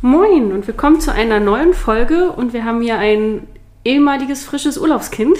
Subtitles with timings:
[0.00, 3.46] Moin und willkommen zu einer neuen Folge und wir haben hier ein
[3.84, 5.36] ehemaliges frisches Urlaubskind.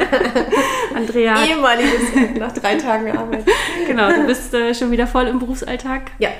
[0.94, 3.44] Andrea, Ehemaliges nach drei Tagen Arbeit.
[3.86, 6.10] genau, du bist äh, schon wieder voll im Berufsalltag.
[6.18, 6.30] Ja,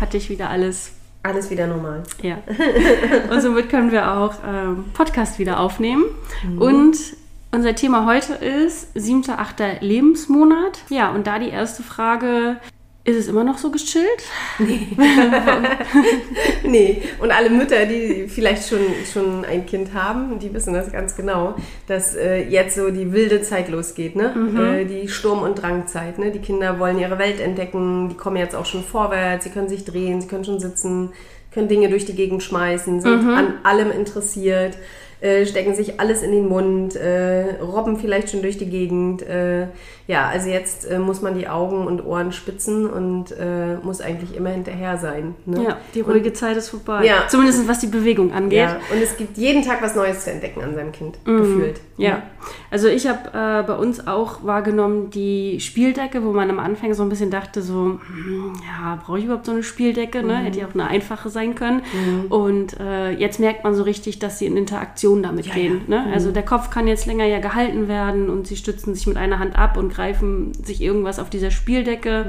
[0.00, 2.04] Hat dich wieder alles alles wieder normal.
[2.22, 2.38] Ja.
[3.30, 6.04] Und somit können wir auch ähm, Podcast wieder aufnehmen.
[6.58, 6.96] Und
[7.50, 10.80] unser Thema heute ist siebter, achter Lebensmonat.
[10.88, 12.58] Ja, und da die erste Frage,
[13.04, 14.04] ist es immer noch so geschillt?
[16.64, 21.16] Nee, und alle Mütter, die vielleicht schon, schon ein Kind haben, die wissen das ganz
[21.16, 21.54] genau,
[21.86, 24.34] dass äh, jetzt so die wilde Zeit losgeht, ne?
[24.80, 26.30] Äh, die Sturm- und Drangzeit, ne?
[26.30, 29.86] Die Kinder wollen ihre Welt entdecken, die kommen jetzt auch schon vorwärts, sie können sich
[29.86, 31.10] drehen, sie können schon sitzen,
[31.52, 34.76] können Dinge durch die Gegend schmeißen, sind an allem interessiert,
[35.20, 39.22] äh, stecken sich alles in den Mund, äh, robben vielleicht schon durch die Gegend.
[39.22, 39.66] Äh,
[40.06, 44.36] ja, also jetzt äh, muss man die Augen und Ohren spitzen und äh, muss eigentlich
[44.36, 45.34] immer hinterher sein.
[45.44, 45.64] Ne?
[45.64, 47.04] Ja, die ruhige Zeit ist vorbei.
[47.04, 47.26] Ja.
[47.28, 48.58] Zumindest was die Bewegung angeht.
[48.58, 51.80] Ja, und es gibt jeden Tag was Neues zu entdecken an seinem Kind, gefühlt.
[51.96, 52.22] Ja,
[52.70, 57.08] also ich habe bei uns auch wahrgenommen die Spieldecke, wo man am Anfang so ein
[57.08, 60.22] bisschen dachte, so, hm, ja, brauche ich überhaupt so eine Spieldecke?
[60.22, 60.36] Ne?
[60.38, 61.82] Hätte ja auch eine einfache sein können.
[62.28, 65.82] Und äh, jetzt merkt man so richtig, dass sie in Interaktion damit gehen.
[65.86, 66.06] Ne?
[66.12, 69.38] Also der Kopf kann jetzt länger ja gehalten werden und sie stützen sich mit einer
[69.38, 72.26] Hand ab und greifen sich irgendwas auf dieser Spieldecke.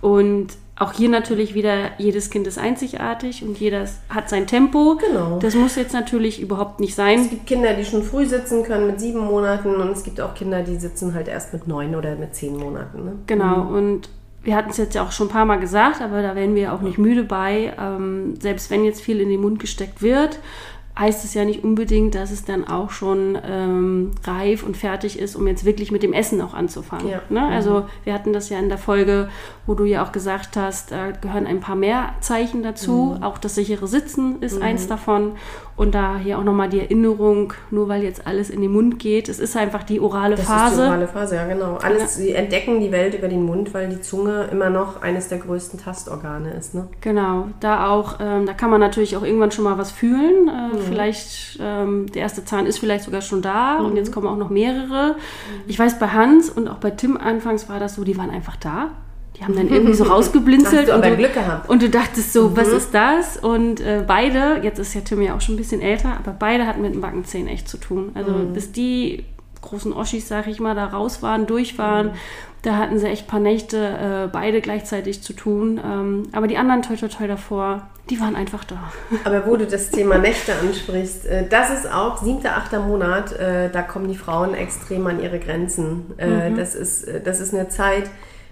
[0.00, 4.96] Und auch hier natürlich wieder, jedes Kind ist einzigartig und jeder hat sein Tempo.
[4.96, 5.38] Genau.
[5.38, 7.20] Das muss jetzt natürlich überhaupt nicht sein.
[7.20, 10.34] Es gibt Kinder, die schon früh sitzen können mit sieben Monaten und es gibt auch
[10.34, 13.04] Kinder, die sitzen halt erst mit neun oder mit zehn Monaten.
[13.04, 13.12] Ne?
[13.26, 14.08] Genau, und
[14.42, 16.72] wir hatten es jetzt ja auch schon ein paar Mal gesagt, aber da werden wir
[16.72, 17.74] auch nicht müde bei.
[17.78, 20.38] Ähm, selbst wenn jetzt viel in den Mund gesteckt wird,
[21.00, 25.34] heißt es ja nicht unbedingt, dass es dann auch schon ähm, reif und fertig ist,
[25.34, 27.08] um jetzt wirklich mit dem Essen auch anzufangen.
[27.08, 27.22] Ja.
[27.30, 27.42] Ne?
[27.42, 29.30] Also wir hatten das ja in der Folge,
[29.66, 33.16] wo du ja auch gesagt hast, da gehören ein paar mehr Zeichen dazu.
[33.22, 35.32] Auch das sichere Sitzen ist eins davon.
[35.80, 39.30] Und da hier auch nochmal die Erinnerung, nur weil jetzt alles in den Mund geht,
[39.30, 40.74] es ist einfach die orale Das Phase.
[40.74, 41.78] ist die orale Phase, ja genau.
[41.82, 45.38] Alles, sie entdecken die Welt über den Mund, weil die Zunge immer noch eines der
[45.38, 46.74] größten Tastorgane ist.
[46.74, 46.86] Ne?
[47.00, 50.48] Genau, da auch, ähm, da kann man natürlich auch irgendwann schon mal was fühlen.
[50.48, 54.36] Äh, Vielleicht, ähm, der erste Zahn ist vielleicht sogar schon da und jetzt kommen auch
[54.36, 55.16] noch mehrere.
[55.66, 58.56] Ich weiß, bei Hans und auch bei Tim anfangs war das so, die waren einfach
[58.56, 58.90] da.
[59.36, 60.88] Die haben dann irgendwie so rausgeblinzelt.
[60.88, 61.68] Du und, du, Glück gehabt.
[61.68, 63.36] und du dachtest so, was ist das?
[63.36, 66.66] Und äh, beide, jetzt ist ja Tim ja auch schon ein bisschen älter, aber beide
[66.66, 68.10] hatten mit den Backenzähnen echt zu tun.
[68.14, 69.24] Also bis die
[69.62, 72.12] großen Oschis, sag ich mal, da raus waren, durch waren,
[72.62, 75.80] da hatten sie echt ein paar Nächte äh, beide gleichzeitig zu tun.
[75.82, 78.92] Ähm, aber die anderen toi toi toi davor, die waren einfach da.
[79.24, 83.70] Aber wo du das Thema Nächte ansprichst, äh, das ist auch siebter, achter Monat, äh,
[83.70, 86.12] da kommen die Frauen extrem an ihre Grenzen.
[86.18, 88.10] Äh, Das, ist, äh, das ist eine Zeit,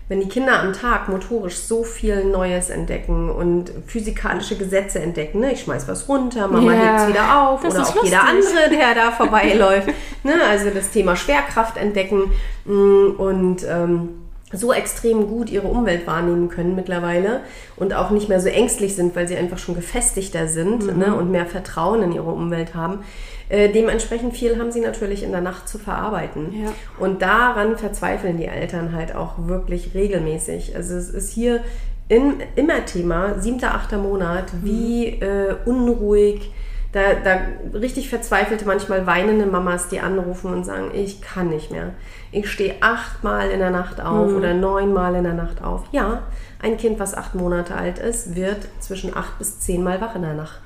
[0.09, 5.53] wenn die Kinder am Tag motorisch so viel Neues entdecken und physikalische Gesetze entdecken, ne?
[5.53, 8.57] ich schmeiß was runter, Mama Ja, hebt's wieder auf das oder auch jeder lustig.
[8.59, 9.89] andere, der da vorbeiläuft.
[10.25, 10.35] ne?
[10.49, 12.33] Also das Thema Schwerkraft entdecken
[12.65, 14.09] mm, und ähm,
[14.51, 17.41] so extrem gut ihre Umwelt wahrnehmen können mittlerweile
[17.77, 20.99] und auch nicht mehr so ängstlich sind, weil sie einfach schon gefestigter sind Mhm.
[20.99, 23.01] ne, und mehr Vertrauen in ihre Umwelt haben.
[23.49, 26.53] Äh, dementsprechend viel haben sie natürlich in der Nacht zu verarbeiten.
[26.63, 26.73] Ja.
[26.99, 30.77] Und daran verzweifeln die Eltern halt auch wirklich regelmäßig.
[30.77, 31.61] Also es ist hier
[32.09, 36.53] in, immer Thema, siebter, achter Monat, wie äh, unruhig,
[36.93, 37.41] da, da
[37.79, 41.93] richtig verzweifelte, manchmal weinende Mamas, die anrufen und sagen, ich kann nicht mehr.
[42.31, 45.85] Ich stehe achtmal in der Nacht auf oder neunmal in der Nacht auf.
[45.93, 46.23] Ja,
[46.61, 50.35] ein Kind, was acht Monate alt ist, wird zwischen acht bis zehnmal wach in der
[50.35, 50.61] Nacht.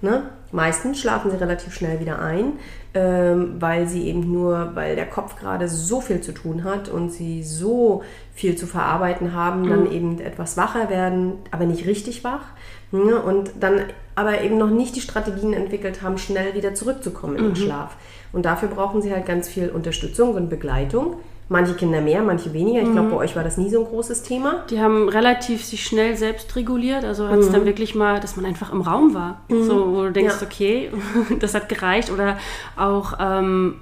[0.00, 0.22] Ne?
[0.52, 2.54] Meistens schlafen sie relativ schnell wieder ein,
[2.94, 7.10] ähm, weil sie eben nur, weil der Kopf gerade so viel zu tun hat und
[7.10, 8.02] sie so
[8.32, 12.44] viel zu verarbeiten haben, dann eben etwas wacher werden, aber nicht richtig wach.
[12.90, 13.20] Ne?
[13.20, 13.80] Und dann
[14.14, 17.96] aber eben noch nicht die Strategien entwickelt haben, schnell wieder zurückzukommen in den Schlaf.
[18.36, 21.16] Und dafür brauchen sie halt ganz viel Unterstützung und Begleitung.
[21.48, 22.82] Manche Kinder mehr, manche weniger.
[22.82, 24.64] Ich glaube, bei euch war das nie so ein großes Thema.
[24.68, 27.02] Die haben relativ sich schnell selbst reguliert.
[27.02, 29.40] Also hat es dann wirklich mal, dass man einfach im Raum war.
[29.48, 30.46] So, wo du denkst, Ja.
[30.46, 30.90] okay,
[31.40, 32.10] das hat gereicht.
[32.10, 32.36] Oder
[32.76, 33.76] auch ähm,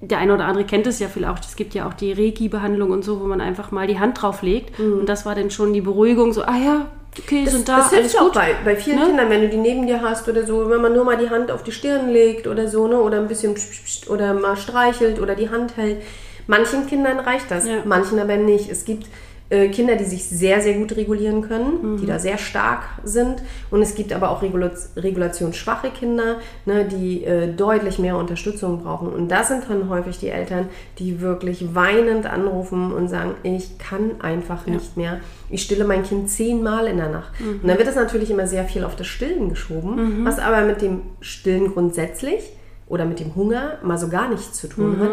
[0.00, 2.90] der eine oder andere kennt es ja vielleicht auch, es gibt ja auch die Reiki-Behandlung
[2.90, 4.76] und so, wo man einfach mal die Hand drauflegt.
[4.80, 5.00] Mhm.
[5.00, 6.86] Und das war dann schon die Beruhigung, so, ah ja,
[7.16, 9.06] okay, Das, sind da, das hilft alles auch bei, bei vielen Ne?
[9.06, 11.50] Kindern, wenn du die neben dir hast oder so, wenn man nur mal die Hand
[11.50, 15.20] auf die Stirn legt oder so, ne, oder ein bisschen pst, pst, oder mal streichelt
[15.20, 16.02] oder die Hand hält.
[16.46, 17.82] Manchen Kindern reicht das, Ja.
[17.84, 18.70] manchen aber nicht.
[18.70, 19.06] Es gibt
[19.50, 21.96] äh, Kinder, die sich sehr, sehr gut regulieren können, Mhm.
[21.98, 23.42] die da sehr stark sind.
[23.70, 26.36] Und es gibt aber auch regula regulationsschwache Kinder,
[26.66, 29.08] ne, die äh, deutlich mehr Unterstützung brauchen.
[29.08, 30.68] Und das sind dann häufig die Eltern,
[30.98, 35.20] die wirklich weinend anrufen und sagen, ich kann einfach nicht mehr.
[35.50, 37.32] Ich stille mein Kind zehnmal in der Nacht.
[37.40, 40.82] Und dann wird es natürlich immer sehr viel auf das Stillen geschoben, was aber mit
[40.82, 42.52] dem Stillen grundsätzlich
[42.86, 45.10] oder mit dem Hunger mal so gar nichts zu tun hat,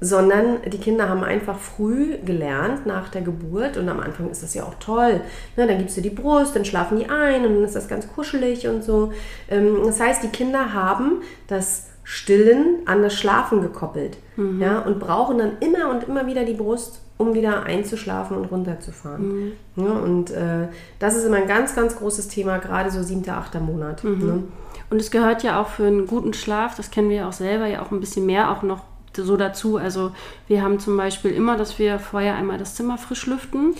[0.00, 4.54] sondern die Kinder haben einfach früh gelernt nach der Geburt und am Anfang ist das
[4.54, 5.22] ja auch toll.
[5.56, 8.06] Ne, dann gibst du die Brust, dann schlafen die ein und dann ist das ganz
[8.12, 9.12] kuschelig und so.
[9.48, 14.18] Ähm, das heißt, die Kinder haben das Stillen an das Schlafen gekoppelt
[14.60, 19.52] ja, und brauchen dann immer und immer wieder die Brust, um wieder einzuschlafen und runterzufahren.
[19.74, 20.68] Ja, und äh,
[21.00, 24.04] das ist immer ein ganz, ganz großes Thema, gerade so siebter, achter Monat.
[24.04, 24.44] Ne?
[24.88, 27.66] Und es gehört ja auch für einen guten Schlaf, das kennen wir ja auch selber,
[27.66, 28.84] ja auch ein bisschen mehr auch noch
[29.24, 29.76] so dazu.
[29.76, 30.12] Also
[30.48, 33.74] wir haben zum Beispiel immer, dass wir vorher einmal das Zimmer frisch lüften.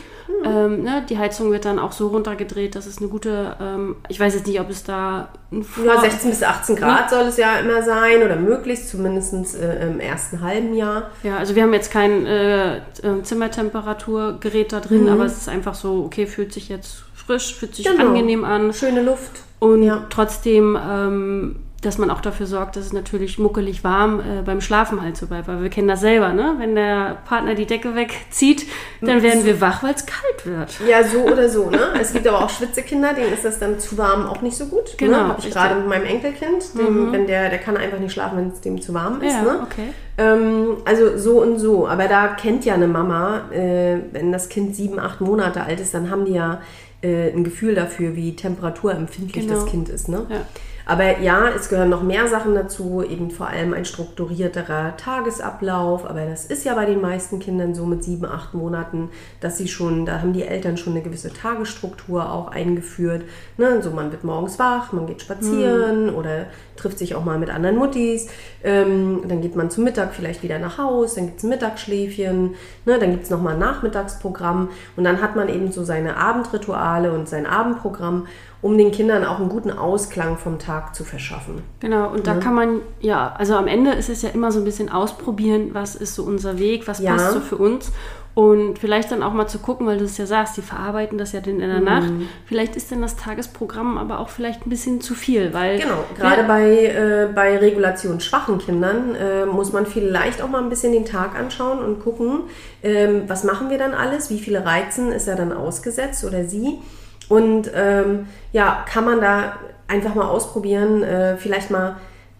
[0.44, 4.18] Ähm, ne, die Heizung wird dann auch so runtergedreht, dass es eine gute, ähm, ich
[4.18, 7.36] weiß jetzt nicht, ob es da ein Ja, Vor- 16 bis 18 Grad soll es
[7.36, 11.10] ja immer sein oder möglichst, zumindest äh, im ersten halben Jahr.
[11.22, 12.80] Ja, also wir haben jetzt kein äh, äh,
[13.22, 17.86] Zimmertemperaturgerät da drin, aber es ist einfach so, okay, fühlt sich jetzt frisch, fühlt sich
[17.86, 18.08] Genau.
[18.08, 18.72] angenehm an.
[18.72, 19.42] Schöne Luft.
[19.58, 20.04] Und Ja.
[20.10, 21.56] trotzdem, ähm,
[21.86, 25.26] dass man auch dafür sorgt, dass es natürlich muckelig warm äh, beim Schlafen halt so
[25.26, 25.46] bleibt.
[25.48, 26.56] Weil wir kennen das selber, ne?
[26.58, 28.66] Wenn der Partner die Decke wegzieht,
[29.00, 30.80] dann werden wir wach, weil es kalt wird.
[30.86, 31.70] Ja, so oder so.
[31.70, 31.78] Ne?
[32.00, 34.98] Es gibt aber auch Schwitzekinder, denen ist das dann zu warm auch nicht so gut.
[34.98, 35.28] Genau, ne?
[35.28, 36.76] Habe ich gerade mit meinem Enkelkind.
[36.76, 39.32] Dem, wenn der, der kann einfach nicht schlafen, wenn es dem zu warm ist.
[39.32, 39.60] Ja, ne?
[39.62, 39.92] okay.
[40.18, 41.86] Ähm, also so und so.
[41.86, 45.94] Aber da kennt ja eine Mama, äh, wenn das Kind sieben, acht Monate alt ist,
[45.94, 46.60] dann haben die ja
[47.02, 49.60] äh, ein Gefühl dafür, wie temperaturempfindlich Genau.
[49.60, 50.08] das Kind ist.
[50.08, 50.26] Ne?
[50.28, 50.40] Ja.
[50.88, 56.08] Aber ja, es gehören noch mehr Sachen dazu, eben vor allem ein strukturierterer Tagesablauf.
[56.08, 59.10] Aber das ist ja bei den meisten Kindern so mit sieben, acht Monaten,
[59.40, 63.24] dass sie schon, da haben die Eltern schon eine gewisse Tagesstruktur auch eingeführt.
[63.56, 63.82] Ne?
[63.82, 66.46] So man wird morgens wach, man geht spazieren oder
[66.76, 68.28] trifft sich auch mal mit anderen Muttis.
[68.62, 72.54] Ähm, dann geht man zum Mittag vielleicht wieder nach Haus, dann gibt es ein Mittagsschläfchen,
[72.84, 72.98] ne?
[72.98, 77.28] dann gibt es nochmal ein Nachmittagsprogramm und dann hat man eben so seine Abendrituale und
[77.28, 78.26] sein Abendprogramm,
[78.66, 81.62] um den Kindern auch einen guten Ausklang vom Tag zu verschaffen.
[81.78, 84.64] Genau, und da kann man, ja, also am Ende ist es ja immer so ein
[84.64, 87.12] bisschen ausprobieren, was ist so unser Weg, was Ja.
[87.12, 87.92] passt so für uns.
[88.34, 91.30] Und vielleicht dann auch mal zu gucken, weil du es ja sagst, die verarbeiten das
[91.30, 92.10] ja dann in der Nacht.
[92.44, 95.78] Vielleicht ist dann das Tagesprogramm aber auch vielleicht ein bisschen zu viel, weil.
[95.78, 100.92] Genau, gerade bei, äh, bei regulationsschwachen Kindern äh, muss man vielleicht auch mal ein bisschen
[100.92, 102.40] den Tag anschauen und gucken,
[102.82, 106.80] ähm, was machen wir dann alles, wie viele Reizen ist er dann ausgesetzt oder sie.
[107.28, 109.55] Und ähm, ja, kann man da
[109.88, 111.96] einfach mal ausprobieren, äh, vielleicht mal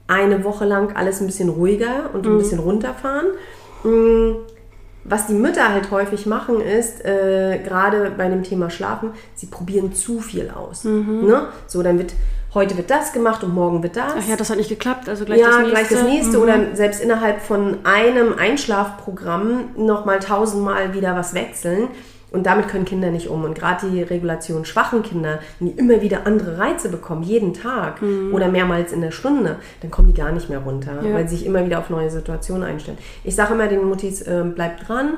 [0.09, 3.27] eine Woche lang alles ein bisschen ruhiger und ein bisschen runterfahren.
[3.83, 4.37] Mm,
[5.03, 9.93] was die Mütter halt häufig machen, ist, äh, gerade bei dem Thema Schlafen, sie probieren
[9.93, 10.85] zu viel aus.
[10.85, 11.47] Ne?
[11.69, 12.15] So, dann wird,
[12.55, 14.15] heute wird das gemacht und morgen wird das.
[14.19, 15.71] Ach ja, das hat nicht geklappt, also gleich ja, das nächste.
[15.73, 16.43] gleich das nächste Mhm.
[16.43, 21.89] oder selbst innerhalb von einem Einschlafprogramm nochmal tausendmal wieder was wechseln.
[22.33, 23.45] Und damit können Kinder nicht um.
[23.45, 28.01] Und gerade die Regulation schwachen Kinder, wenn die immer wieder andere Reize bekommen, jeden Tag
[28.33, 31.15] oder mehrmals in der Stunde, dann kommen die gar nicht mehr runter, Ja.
[31.15, 32.99] weil sie sich immer wieder auf neue Situationen einstellen.
[33.25, 35.15] Ich sage immer den Muttis, äh, bleibt dran,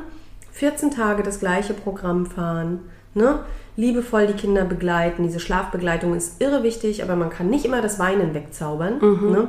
[0.52, 2.80] 14 Tage das gleiche Programm fahren,
[3.14, 3.40] ne?
[3.76, 5.22] liebevoll die Kinder begleiten.
[5.22, 8.98] Diese Schlafbegleitung ist irre wichtig, aber man kann nicht immer das Weinen wegzaubern.
[9.30, 9.48] Ne?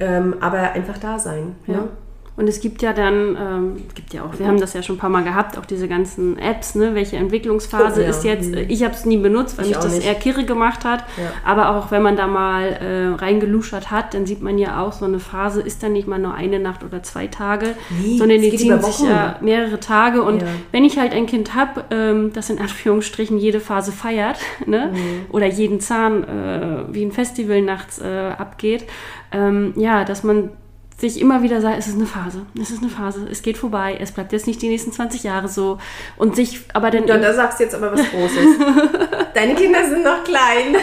[0.00, 1.56] Ähm, aber einfach da sein.
[1.66, 1.74] Ja.
[1.74, 1.88] Ne?
[2.36, 4.98] Und es gibt ja dann, ähm, gibt ja auch, wir haben das ja schon ein
[4.98, 6.92] paar Mal gehabt, auch diese ganzen Apps, ne?
[6.96, 8.10] welche Entwicklungsphase Oh, ja.
[8.10, 8.52] ist jetzt.
[8.68, 10.04] Ich habe es nie benutzt, weil Ich mich das nicht.
[10.04, 11.04] eher kirre gemacht hat.
[11.16, 11.30] Ja.
[11.44, 15.04] Aber auch wenn man da mal äh, reingeluschert hat, dann sieht man ja auch, so
[15.04, 18.50] eine Phase ist dann nicht mal nur eine Nacht oder zwei Tage, Nee, sondern die
[18.56, 20.22] ziehen sich ja mehrere Tage.
[20.24, 20.48] Und Ja.
[20.72, 24.90] wenn ich halt ein Kind habe, ähm, das in Anführungsstrichen jede Phase feiert, ne?
[24.92, 25.26] Mhm.
[25.32, 28.86] oder jeden Zahn äh, wie ein Festival nachts äh, abgeht,
[29.30, 30.50] ähm, ja, dass man
[30.96, 33.98] sich immer wieder sagt, es ist eine Phase, es ist eine Phase, es geht vorbei,
[34.00, 35.78] es bleibt jetzt nicht die nächsten 20 Jahre so
[36.16, 38.58] und sich aber dann Ja, da sagst du jetzt aber was Großes.
[39.34, 40.76] Deine Kinder sind noch klein.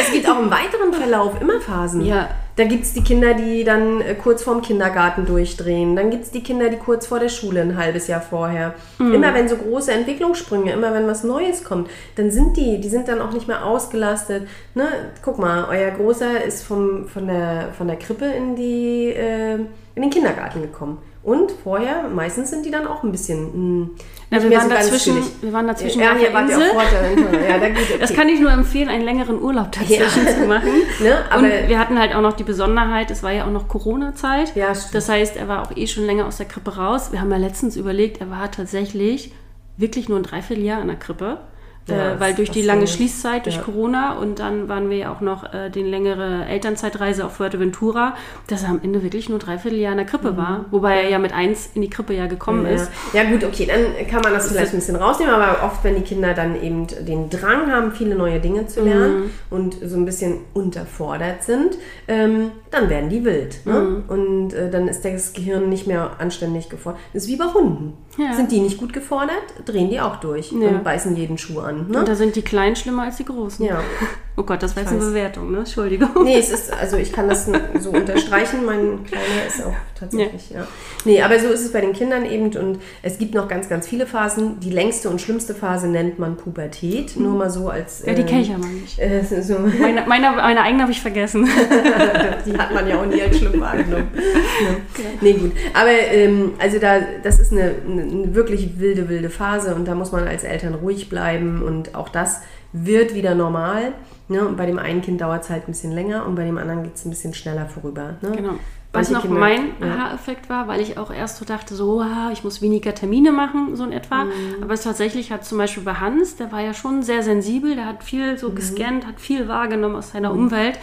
[0.00, 2.02] Es gibt auch im weiteren Verlauf immer Phasen.
[2.02, 2.28] Ja.
[2.56, 5.94] Da gibt es die Kinder, die dann äh, kurz vorm Kindergarten durchdrehen.
[5.94, 8.74] Dann gibt es die Kinder, die kurz vor der Schule ein halbes Jahr vorher.
[8.98, 13.08] Immer wenn so große Entwicklungssprünge, immer wenn was Neues kommt, dann sind die, die sind
[13.08, 14.48] dann auch nicht mehr ausgelastet.
[14.74, 14.86] Ne?
[15.22, 19.54] Guck mal, euer Großer ist vom, von, der, von der Krippe in die, äh,
[19.94, 20.98] in den Kindergarten gekommen.
[21.26, 23.80] Und vorher, meistens sind die dann auch ein bisschen.
[23.80, 23.88] Mh,
[24.30, 26.70] Ja, nicht wir, waren so dazwischen, wir waren dazwischen Ja, auf hier der Insel.
[26.70, 27.32] Fuerteventura.
[27.48, 27.96] Ja, da okay.
[27.98, 30.32] Das kann ich nur empfehlen, einen längeren Urlaub dazwischen Ja.
[30.34, 30.68] zu machen.
[31.02, 33.66] Ne, aber- und wir hatten halt auch noch die Besonderheit, es war ja auch noch
[33.66, 34.54] Corona-Zeit.
[34.54, 34.94] Ja, stimmt.
[34.94, 37.10] das heißt, er war auch eh schon länger aus der Krippe raus.
[37.10, 39.32] Wir haben ja letztens überlegt, er war tatsächlich
[39.76, 41.38] wirklich nur ein Dreivierteljahr in der Krippe.
[41.88, 42.86] Ja, äh, weil durch die lange?
[42.86, 43.62] Schließzeit, durch Ja.
[43.62, 48.16] Corona und dann waren wir ja auch noch äh, die längere Elternzeitreise auf Fuerteventura,
[48.48, 50.64] dass er am Ende wirklich nur ein Dreivierteljahr in der Krippe war.
[50.72, 52.66] Wobei er ja mit eins in die Krippe ja gekommen Mhm.
[52.66, 52.72] Ja.
[52.74, 52.90] ist.
[53.12, 56.00] ja gut, okay, dann kann man das vielleicht ein bisschen rausnehmen, aber oft, wenn die
[56.02, 60.38] Kinder dann eben den Drang haben, viele neue Dinge zu lernen und so ein bisschen
[60.54, 61.76] unterfordert sind,
[62.08, 63.64] ähm, dann werden die wild.
[63.64, 64.02] Ne?
[64.08, 67.00] Und äh, dann ist das Gehirn nicht mehr anständig gefordert.
[67.12, 67.94] Das ist wie bei Hunden.
[68.18, 68.34] Ja.
[68.34, 70.68] Sind die nicht gut gefordert, drehen die auch durch Ja.
[70.68, 71.86] und beißen jeden Schuh an.
[71.88, 71.98] Ne?
[71.98, 73.64] Und da sind die Kleinen schlimmer als die Großen.
[73.64, 73.80] Ja.
[74.38, 75.00] Oh Gott, das war jetzt eine.
[75.00, 75.60] Bewertung, ne?
[75.60, 76.10] Entschuldigung.
[76.22, 77.48] Nee, es ist, also ich kann das
[77.80, 78.66] so unterstreichen.
[78.66, 80.66] Mein Kleiner ist auch tatsächlich, ja.
[81.06, 83.88] Nee, aber so ist es bei den Kindern eben und es gibt noch ganz, ganz
[83.88, 84.60] viele Phasen.
[84.60, 87.16] Die längste und schlimmste Phase nennt man Pubertät.
[87.16, 88.04] Nur mal so als.
[88.04, 88.98] Ja, die ähm, kenne ich ja mal nicht.
[89.06, 91.48] Äh, so, Meine, meine, meine eigene habe ich vergessen.
[92.46, 94.08] die hat man ja auch nie als schlimm wahrgenommen.
[94.14, 95.04] Ja.
[95.22, 95.52] Nee, gut.
[95.72, 100.12] Aber ähm, also da, das ist eine, eine wirklich wilde, wilde Phase und da muss
[100.12, 102.40] man als Eltern ruhig bleiben und auch das
[102.72, 103.92] wird wieder normal.
[104.28, 104.46] Ne?
[104.46, 106.82] Und bei dem einen Kind dauert es halt ein bisschen länger und bei dem anderen
[106.82, 108.16] geht es ein bisschen schneller vorüber.
[108.22, 108.32] Ne?
[108.34, 108.54] Genau.
[108.98, 109.86] Was noch Kinder- mein ja.
[109.86, 113.84] Aha-Effekt war, weil ich auch erst so dachte, so, ich muss weniger Termine machen, so
[113.84, 114.24] in etwa.
[114.24, 114.62] Mhm.
[114.62, 117.86] Aber es tatsächlich hat zum Beispiel bei Hans, der war ja schon sehr sensibel, der
[117.86, 118.36] hat viel Mhm.
[118.38, 120.78] so gescannt, hat viel wahrgenommen aus seiner Umwelt.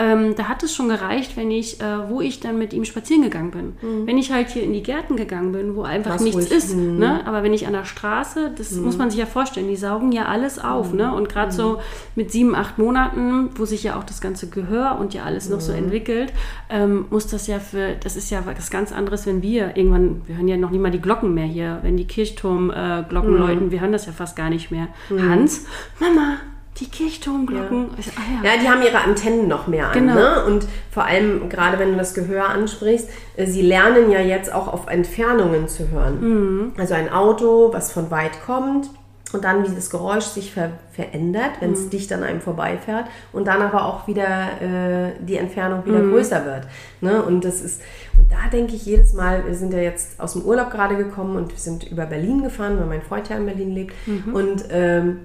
[0.00, 3.22] Ähm, da hat es schon gereicht, wenn ich, äh, wo ich dann mit ihm spazieren
[3.24, 4.06] gegangen bin.
[4.06, 6.14] Wenn ich halt hier in die Gärten gegangen bin, wo einfach Mhm.
[6.14, 6.50] War's nichts ruhig.
[6.52, 6.76] ist.
[6.76, 7.20] Ne?
[7.26, 10.26] Aber wenn ich an der Straße, das muss man sich ja vorstellen, die saugen ja
[10.26, 10.92] alles auf.
[10.92, 11.12] Ne?
[11.12, 11.80] Und gerade so
[12.14, 15.60] mit sieben, acht Monaten, wo sich ja auch das ganze Gehör und ja alles noch
[15.60, 16.32] so entwickelt,
[16.70, 20.36] ähm, muss das ja für, das ist ja was ganz anderes, wenn wir irgendwann, wir
[20.36, 23.70] hören ja noch nicht mal die Glocken mehr hier, wenn die Kirchturmglocken äh, Glocken läuten,
[23.70, 24.88] wir hören das ja fast gar nicht mehr.
[25.10, 25.66] Hans,
[25.98, 26.38] Mama,
[26.80, 27.90] die Kirchturmglocken.
[27.98, 28.52] Ich so, ah, ja.
[28.52, 29.92] Ja, die haben ihre Antennen noch mehr an.
[29.94, 30.14] Genau.
[30.14, 30.44] Ne?
[30.44, 34.68] Und vor allem, gerade wenn du das Gehör ansprichst, äh, sie lernen ja jetzt auch
[34.68, 36.20] auf Entfernungen zu hören.
[36.20, 36.72] Mhm.
[36.78, 38.90] Also ein Auto, was von weit kommt
[39.32, 41.76] und dann, wie das Geräusch sich ver verändert, wenn Mhm.
[41.76, 44.26] es dicht an einem vorbeifährt und dann aber auch wieder
[44.60, 46.10] äh, die Entfernung wieder Mhm.
[46.12, 46.66] größer wird.
[47.00, 47.22] Ne?
[47.22, 47.82] Und das ist,
[48.18, 51.36] und da denke ich jedes Mal, wir sind ja jetzt aus dem Urlaub gerade gekommen
[51.36, 53.94] und wir sind über Berlin gefahren, weil mein Freund ja in Berlin lebt.
[54.06, 54.34] Mhm.
[54.34, 55.18] Und ähm,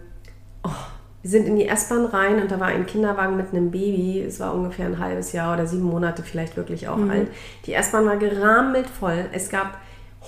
[1.21, 4.21] wir sind in die S-Bahn rein und da war ein Kinderwagen mit einem Baby.
[4.27, 7.29] Es war ungefähr ein halbes Jahr oder sieben Monate vielleicht wirklich auch alt.
[7.65, 9.25] Die S-Bahn war gerammelt voll.
[9.31, 9.77] Es gab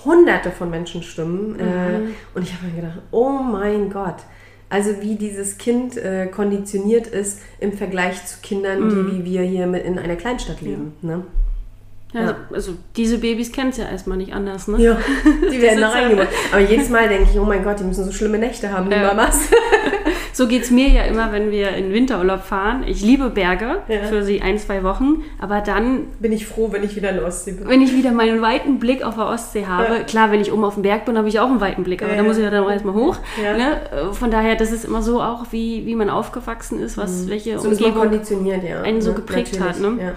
[0.03, 1.59] hunderte von Menschenstimmen.
[1.59, 1.99] Äh,
[2.33, 4.15] und ich habe mir gedacht, oh mein Gott.
[4.69, 9.67] Also wie dieses Kind äh, konditioniert ist im Vergleich zu Kindern, die wie wir hier
[9.67, 10.93] mit in einer Kleinstadt leben.
[11.01, 11.23] Ne?
[12.13, 14.81] Ja, also, also diese Babys kennen es ja erstmal nicht anders, ne?
[14.81, 14.97] Ja,
[15.51, 16.29] die werden da ja- reingemacht.
[16.51, 18.95] Aber jedes Mal denke ich, oh mein Gott, die müssen so schlimme Nächte haben, die
[18.95, 19.07] Ja.
[19.13, 19.49] Mamas.
[20.37, 22.83] So geht es mir ja immer, wenn wir in Winterurlaub fahren.
[22.85, 24.03] Ich liebe Berge Ja.
[24.03, 27.25] für sie ein, zwei Wochen, aber dann, Bin ich froh, wenn ich wieder in der
[27.25, 27.69] Ostsee bin.
[27.69, 30.03] wenn ich wieder meinen weiten Blick auf der Ostsee habe, Ja.
[30.03, 32.11] klar, wenn ich oben auf dem Berg bin, habe ich auch einen weiten Blick, aber
[32.11, 33.15] Ja, da muss ich ja dann auch erstmal hoch.
[33.41, 33.79] Ne?
[34.11, 37.59] Von daher, das ist immer so auch, wie, wie man aufgewachsen ist, was, welche Mhm.
[37.59, 38.81] So ist man Umgebung konditioniert, ja.
[38.81, 39.15] einen so Ne?
[39.15, 39.97] geprägt Natürlich, hat.
[39.97, 40.15] Ne?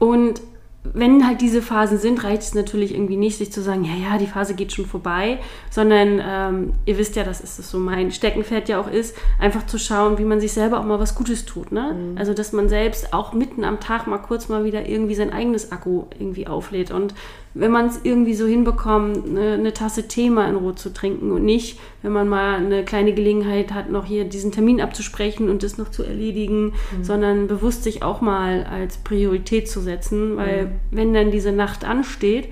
[0.00, 0.40] Und
[0.82, 4.18] wenn halt diese Phasen sind, reicht es natürlich irgendwie nicht, sich zu sagen, ja, ja,
[4.18, 5.38] die Phase geht schon vorbei,
[5.70, 9.66] sondern ähm, ihr wisst ja, das ist es so mein Steckenpferd ja auch ist, einfach
[9.66, 11.70] zu schauen, wie man sich selber auch mal was Gutes tut.
[11.70, 11.94] Ne?
[11.94, 12.18] Mhm.
[12.18, 15.70] Also, dass man selbst auch mitten am Tag mal kurz mal wieder irgendwie sein eigenes
[15.70, 16.90] Akku irgendwie auflädt.
[16.90, 17.14] Und
[17.54, 21.32] wenn man es irgendwie so hinbekommt, eine, eine Tasse Tee mal in Ruhe zu trinken
[21.32, 25.62] und nicht, wenn man mal eine kleine Gelegenheit hat, noch hier diesen Termin abzusprechen und
[25.62, 31.12] das noch zu erledigen, sondern bewusst sich auch mal als Priorität zu setzen, weil wenn
[31.12, 32.48] dann diese Nacht ansteht,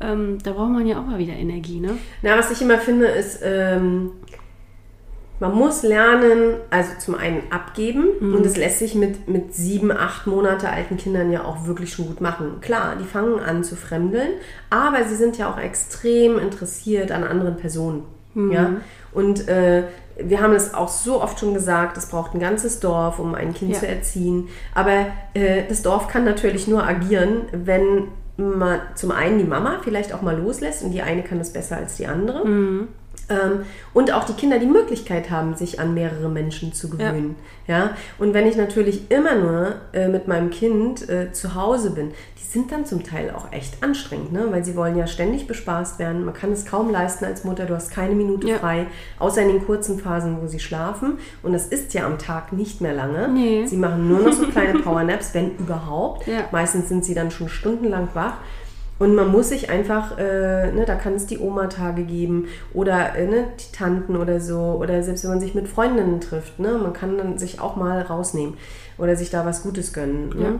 [0.00, 1.96] ähm, da braucht man ja auch mal wieder Energie, ne?
[2.22, 4.10] Na, was ich immer finde, ist, ähm,
[5.42, 8.34] man muss lernen, also zum einen abgeben Mhm.
[8.36, 12.06] und das lässt sich mit, mit sieben, acht Monate alten Kindern ja auch wirklich schon
[12.06, 12.60] gut machen.
[12.60, 14.28] Klar, die fangen an zu fremdeln,
[14.70, 18.04] aber sie sind ja auch extrem interessiert an anderen Personen.
[18.34, 18.52] Mhm.
[18.52, 18.70] Ja?
[19.12, 19.82] Und äh,
[20.16, 23.52] wir haben es auch so oft schon gesagt, es braucht ein ganzes Dorf, um ein
[23.52, 23.78] Kind Ja.
[23.80, 24.48] zu erziehen.
[24.76, 28.04] Aber äh, das Dorf kann natürlich nur agieren, wenn
[28.36, 31.76] man zum einen die Mama vielleicht auch mal loslässt und die eine kann es besser
[31.78, 32.42] als die andere.
[32.46, 32.88] Ähm,
[33.94, 37.36] und auch die Kinder die Möglichkeit haben, sich an mehrere Menschen zu gewöhnen.
[37.66, 37.96] Ja.
[38.18, 42.44] Und wenn ich natürlich immer nur äh, mit meinem Kind äh, zu Hause bin, die
[42.44, 44.48] sind dann zum Teil auch echt anstrengend, ne?
[44.50, 46.24] weil sie wollen ja ständig bespaßt werden.
[46.24, 48.58] Man kann es kaum leisten als Mutter, du hast keine Minute Ja.
[48.58, 48.86] frei,
[49.18, 51.18] außer in den kurzen Phasen, wo sie schlafen.
[51.42, 53.28] Und das ist ja am Tag nicht mehr lange.
[53.28, 53.66] Nee.
[53.66, 56.26] Sie machen nur noch so kleine Powernaps, wenn überhaupt.
[56.26, 56.44] Ja.
[56.50, 58.34] Meistens sind sie dann schon stundenlang wach.
[59.02, 63.26] Und man muss sich einfach, äh, ne, da kann es die Oma-Tage geben oder äh,
[63.26, 64.78] ne, die Tanten oder so.
[64.80, 68.02] Oder selbst wenn man sich mit Freundinnen trifft, ne, man kann dann sich auch mal
[68.02, 68.54] rausnehmen
[68.98, 70.28] oder sich da was Gutes gönnen.
[70.28, 70.44] Ne?
[70.44, 70.52] Ja.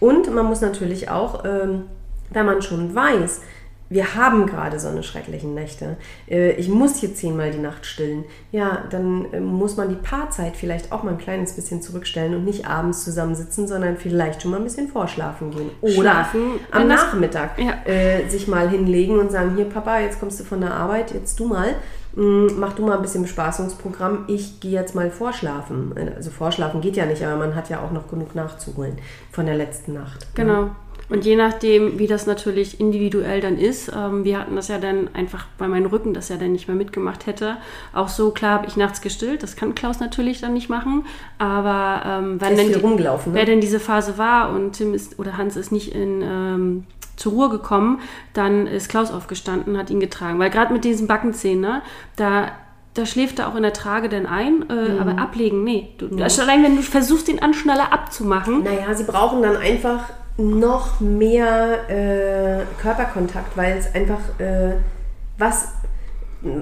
[0.00, 1.84] Und man muss natürlich auch, ähm,
[2.30, 3.42] wenn man schon weiß,
[3.90, 5.96] wir haben gerade so eine schrecklichen Nächte.
[6.28, 8.24] Äh, Ich muss hier zehnmal die Nacht stillen.
[8.50, 12.44] Ja, dann äh, muss man die Paarzeit vielleicht auch mal ein kleines bisschen zurückstellen und
[12.44, 15.70] nicht abends zusammensitzen, sondern vielleicht schon mal ein bisschen vorschlafen gehen.
[15.82, 17.74] Oder Schlafen, am Nachmittag Ja.
[17.84, 21.38] äh, sich mal hinlegen und sagen, hier Papa, jetzt kommst du von der Arbeit, jetzt
[21.38, 21.74] du mal.
[22.16, 24.24] Mm, Mach du mal ein bisschen Bespaßungsprogramm.
[24.28, 25.92] Ich gehe jetzt mal vorschlafen.
[26.16, 28.96] Also vorschlafen geht ja nicht, aber man hat ja auch noch genug nachzuholen
[29.32, 30.26] von der letzten Nacht.
[30.34, 30.70] Genau.
[31.10, 35.08] Und je nachdem, wie das natürlich individuell dann ist, ähm, wir hatten das ja dann
[35.14, 37.58] einfach, weil mein Rücken das ja dann nicht mehr mitgemacht hätte,
[37.92, 41.04] auch so, klar habe ich nachts gestillt, das kann Klaus natürlich dann nicht machen,
[41.38, 43.38] aber ähm, wenn Ist denn die- rumgelaufen, ne?
[43.38, 46.84] wer denn diese Phase war und Tim ist oder Hans ist nicht in, ähm,
[47.16, 48.00] zur Ruhe gekommen,
[48.32, 51.82] dann ist Klaus aufgestanden, hat ihn getragen, weil gerade mit diesen Backenzähnen, ne,
[52.16, 52.48] da
[52.94, 54.98] da schläft er auch in der Trage dann ein, äh, Mhm.
[55.00, 55.88] aber ablegen, nee.
[55.98, 60.04] Du, Allein wenn du versuchst, den Anschnaller abzumachen, Naja, sie brauchen dann einfach
[60.36, 64.74] noch mehr äh, Körperkontakt, weil es einfach, äh,
[65.38, 65.68] was,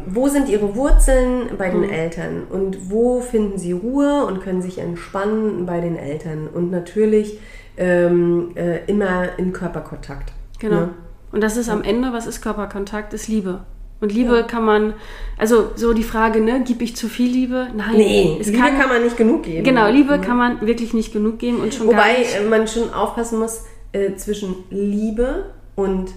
[0.07, 4.79] wo sind ihre Wurzeln bei den Eltern und wo finden sie Ruhe und können sich
[4.79, 7.41] entspannen bei den Eltern und natürlich
[7.77, 10.33] ähm, äh, immer in Körperkontakt.
[10.59, 10.77] Genau.
[10.77, 10.89] Ne?
[11.33, 13.15] Und das ist am Ende, was ist Körperkontakt?
[13.15, 13.61] Ist Liebe.
[14.03, 14.95] Und Liebe kann man,
[15.39, 17.69] also so die Frage, ne, gib ich zu viel Liebe?
[17.75, 17.95] Nein.
[17.97, 19.63] Nee, es Liebe kann, kann, man nicht genug geben.
[19.63, 22.37] Genau, Liebe kann man wirklich nicht genug geben und schon gar Wobei nicht.
[22.37, 26.11] äh, man schon aufpassen muss äh, zwischen Liebe und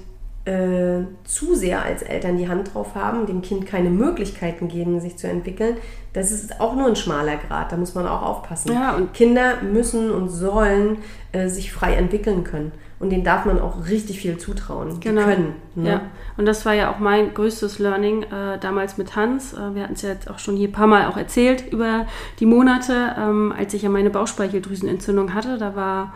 [0.46, 5.18] äh, zu sehr als Eltern die Hand drauf haben, dem Kind keine Möglichkeiten geben, sich
[5.18, 5.78] zu entwickeln.
[6.14, 8.72] Das ist auch nur ein schmaler Grad, da muss man auch aufpassen.
[8.74, 10.98] Ja, und- Kinder müssen und sollen
[11.34, 12.72] äh, sich frei entwickeln können.
[13.06, 15.00] Und denen darf man auch richtig viel zutrauen.
[15.00, 15.22] Genau.
[15.22, 15.56] Die können.
[15.76, 15.90] Ne?
[15.90, 16.02] Ja,
[16.38, 19.54] und das war ja auch mein größtes Learning äh, damals mit Hans.
[19.54, 22.08] Äh, wir hatten es ja jetzt auch schon hier ein paar Mal auch erzählt über
[22.40, 25.60] die Monate, ähm, als ich ja meine Bauchspeicheldrüsenentzündung hatte.
[25.60, 26.16] Da war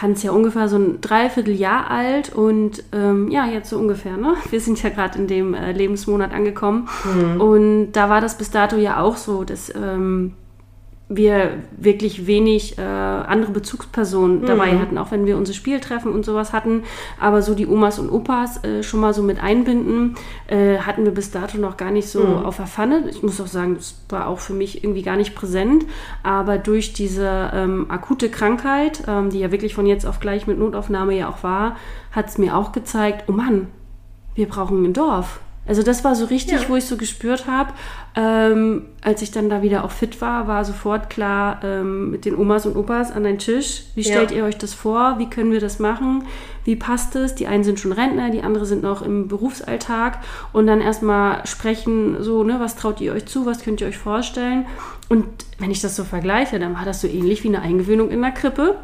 [0.00, 4.16] Hans ja ungefähr so ein Dreivierteljahr alt und ähm, ja, jetzt so ungefähr.
[4.16, 4.36] Ne?
[4.48, 6.88] Wir sind ja gerade in dem äh, Lebensmonat angekommen.
[7.38, 10.32] Und da war das bis dato ja auch so, dass ähm,
[11.08, 16.52] wir wirklich wenig äh, andere Bezugspersonen dabei hatten, auch wenn wir unsere Spieltreffen und sowas
[16.52, 16.82] hatten.
[17.20, 20.16] Aber so die Omas und Opas äh, schon mal so mit einbinden,
[20.48, 23.08] äh, hatten wir bis dato noch gar nicht so auf der Pfanne.
[23.08, 25.84] Ich muss auch sagen, das war auch für mich irgendwie gar nicht präsent.
[26.24, 30.58] Aber durch diese ähm, akute Krankheit, ähm, die ja wirklich von jetzt auf gleich mit
[30.58, 31.76] Notaufnahme ja auch war,
[32.10, 33.68] hat es mir auch gezeigt, oh Mann,
[34.34, 35.38] wir brauchen ein Dorf.
[35.68, 36.68] Also das war so richtig, Ja.
[36.68, 37.72] wo ich so gespürt habe,
[38.16, 42.34] ähm, als ich dann da wieder auch fit war, war sofort klar ähm, mit den
[42.34, 43.82] Omas und Opas an den Tisch.
[43.94, 44.12] Wie Ja.
[44.14, 45.18] stellt ihr euch das vor?
[45.18, 46.24] Wie können wir das machen?
[46.64, 47.34] Wie passt es?
[47.34, 50.18] Die einen sind schon Rentner, die anderen sind noch im Berufsalltag
[50.54, 53.44] und dann erstmal sprechen, so, ne, was traut ihr euch zu?
[53.44, 54.66] Was könnt ihr euch vorstellen?
[55.08, 55.26] Und
[55.58, 58.32] wenn ich das so vergleiche, dann war das so ähnlich wie eine Eingewöhnung in der
[58.32, 58.76] Krippe.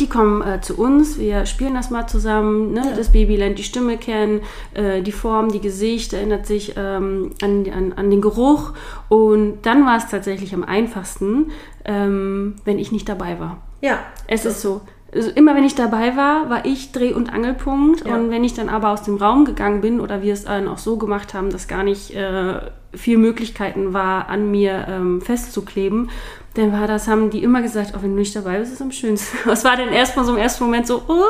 [0.00, 2.92] Die kommen äh, zu uns, wir spielen das mal zusammen, ne?
[2.94, 4.42] das Baby lernt die Stimme kennen,
[4.74, 8.74] äh, die Form, die Gesicht, erinnert sich ähm, an, an, an den Geruch.
[9.08, 11.52] Und dann war es tatsächlich am einfachsten,
[11.86, 13.62] ähm, wenn ich nicht dabei war.
[13.80, 14.00] Ja.
[14.26, 14.82] Es ist so.
[15.16, 18.06] Also immer wenn ich dabei war, war ich Dreh- und Angelpunkt.
[18.06, 18.14] Ja.
[18.14, 20.78] Und wenn ich dann aber aus dem Raum gegangen bin oder wir es dann auch
[20.78, 22.60] so gemacht haben, dass gar nicht äh,
[22.94, 26.10] viel Möglichkeiten war, an mir ähm, festzukleben,
[26.54, 28.82] dann war das, haben die immer gesagt, oh, wenn du nicht dabei bist, ist es
[28.82, 29.36] am schönsten.
[29.48, 31.22] Was war denn erstmal so im ersten Moment so, oh,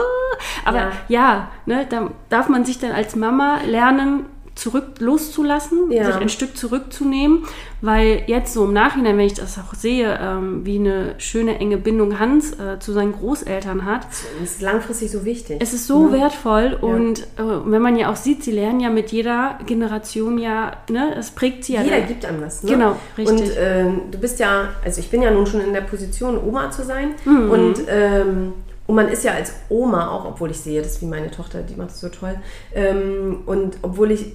[0.65, 0.91] aber Ja.
[1.09, 6.07] ja, ne, da darf man sich dann als Mama lernen, zurück loszulassen, Ja.
[6.07, 7.45] sich ein Stück zurückzunehmen,
[7.83, 11.77] weil jetzt so im Nachhinein, wenn ich das auch sehe, ähm, wie eine schöne enge
[11.77, 14.07] Bindung Hans äh, zu seinen Großeltern hat,
[14.41, 15.59] Das ist langfristig so wichtig.
[15.61, 19.13] es ist so wertvoll und äh, wenn man ja auch sieht, sie lernen ja mit
[19.13, 21.83] jeder Generation ja, ne, es prägt sie ja.
[21.83, 22.09] Jeder dann.
[22.09, 22.63] gibt einem was.
[22.63, 22.71] Ne?
[22.73, 23.41] Genau, richtig.
[23.43, 26.71] Und ähm, du bist ja, also ich bin ja nun schon in der Position, Oma
[26.71, 27.11] zu sein.
[27.27, 27.51] Mhm.
[27.51, 28.53] Und, ähm,
[28.87, 31.61] und man ist ja als Oma auch, obwohl ich sehe, das ist wie meine Tochter,
[31.63, 32.37] die macht es so toll.
[32.75, 34.33] Ähm, und obwohl ich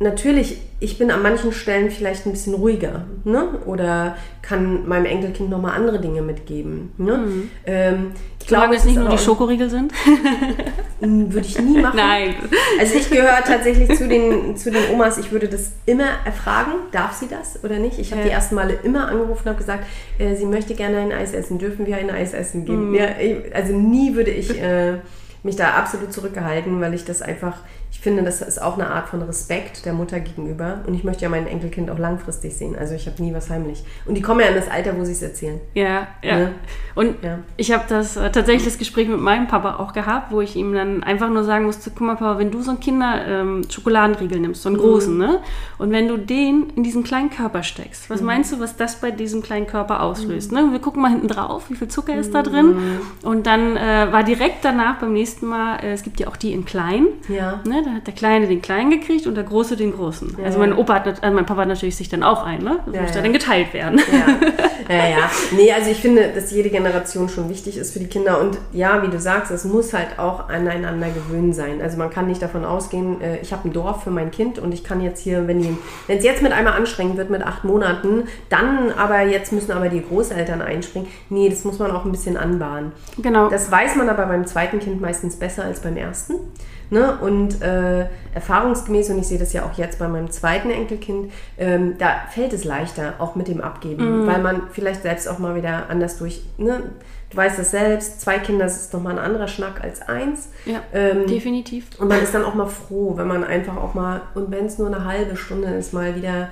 [0.00, 3.04] natürlich, ich bin an manchen Stellen vielleicht ein bisschen ruhiger.
[3.24, 3.48] Ne?
[3.66, 6.92] Oder kann meinem Enkelkind nochmal andere Dinge mitgeben.
[6.98, 7.20] Ne?
[7.66, 9.92] Ähm, ich Solange es nicht nur die Schokoriegel sind.
[11.00, 11.96] Würde ich nie machen.
[11.96, 12.34] Nein.
[12.78, 17.12] Also ich gehöre tatsächlich zu den, zu den Omas, ich würde das immer erfragen, darf
[17.14, 17.98] sie das oder nicht?
[17.98, 18.34] Ich habe die Ja.
[18.34, 19.84] ersten Male immer angerufen und habe gesagt,
[20.18, 22.94] äh, sie möchte gerne ein Eis essen, dürfen wir ein Eis essen gehen?
[22.94, 24.94] Ja, ich, also nie würde ich äh,
[25.42, 27.58] mich da absolut zurückgehalten, weil ich das einfach
[27.98, 30.82] ich finde, das ist auch eine Art von Respekt der Mutter gegenüber.
[30.86, 32.76] Und ich möchte ja mein Enkelkind auch langfristig sehen.
[32.78, 33.82] Also ich habe nie was heimlich.
[34.06, 35.60] Und die kommen ja in das Alter, wo sie es erzählen.
[35.74, 36.36] Ja, ja.
[36.38, 36.52] Ne?
[36.94, 37.40] Und Ja.
[37.56, 40.74] ich habe das äh, tatsächlich das Gespräch mit meinem Papa auch gehabt, wo ich ihm
[40.74, 44.38] dann einfach nur sagen musste, guck mal Papa, wenn du so einen Kinder ähm, Schokoladenriegel
[44.38, 45.40] nimmst, so einen großen, ne?
[45.78, 49.10] Und wenn du den in diesen kleinen Körper steckst, was meinst du, was das bei
[49.10, 50.52] diesem kleinen Körper auslöst?
[50.52, 50.68] Ne?
[50.70, 52.76] Wir gucken mal hinten drauf, wie viel Zucker ist da drin.
[53.24, 56.52] Und dann äh, war direkt danach beim nächsten Mal, äh, es gibt ja auch die
[56.52, 57.06] in klein.
[57.28, 57.60] Ja.
[57.66, 60.36] Ne, da hat der Kleine den Kleinen gekriegt und der Große den Großen.
[60.44, 62.80] also mein Opa hat, also mein Papa hat natürlich sich dann auch ein, ne?
[62.86, 63.22] Das Ja, muss ja ja.
[63.22, 64.00] dann geteilt werden.
[64.12, 64.94] Ja.
[64.94, 65.30] ja, ja.
[65.56, 68.40] Nee, also ich finde, dass jede Generation schon wichtig ist für die Kinder.
[68.40, 71.80] Und ja, wie du sagst, es muss halt auch aneinander gewöhnen sein.
[71.80, 74.72] Also man kann nicht davon ausgehen, äh, ich habe ein Dorf für mein Kind und
[74.74, 78.92] ich kann jetzt hier, wenn es jetzt mit einmal anstrengend wird mit acht Monaten, dann
[78.92, 81.08] aber jetzt müssen aber die Großeltern einspringen.
[81.30, 82.92] Nee, das muss man auch ein bisschen anbahnen.
[83.16, 83.48] Genau.
[83.48, 86.34] Das weiß man aber beim zweiten Kind meistens besser als beim ersten.
[86.90, 87.18] Ne?
[87.20, 91.96] Und äh, erfahrungsgemäß, und ich sehe das ja auch jetzt bei meinem zweiten Enkelkind, ähm,
[91.98, 95.90] da fällt es leichter, auch mit dem Abgeben, weil man vielleicht selbst auch mal wieder
[95.90, 96.82] anders durch, ne?
[97.30, 100.48] du weißt das selbst, zwei Kinder das ist nochmal ein anderer Schnack als eins.
[100.64, 101.88] ja, Ähm, definitiv.
[101.98, 104.78] und man ist dann auch mal froh, wenn man einfach auch mal, und wenn es
[104.78, 106.48] nur eine halbe Stunde ist, mal wieder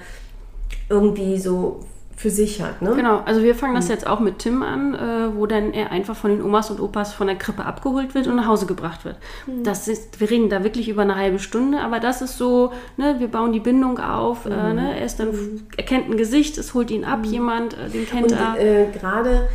[0.88, 1.80] irgendwie so
[2.16, 2.80] für sich hat.
[2.80, 2.94] Ne?
[2.96, 6.16] Genau, also wir fangen das jetzt auch mit Tim an, äh, wo dann er einfach
[6.16, 9.16] von den Omas und Opas von der Krippe abgeholt wird und nach Hause gebracht wird.
[9.62, 13.16] Das ist, wir reden da wirklich über eine halbe Stunde, aber das ist so, ne,
[13.18, 15.28] wir bauen die Bindung auf, äh, ne, er ist dann,
[15.76, 18.58] er kennt ein Gesicht, es holt ihn ab, jemand, äh, den kennt Und er.
[18.58, 19.48] äh, gerade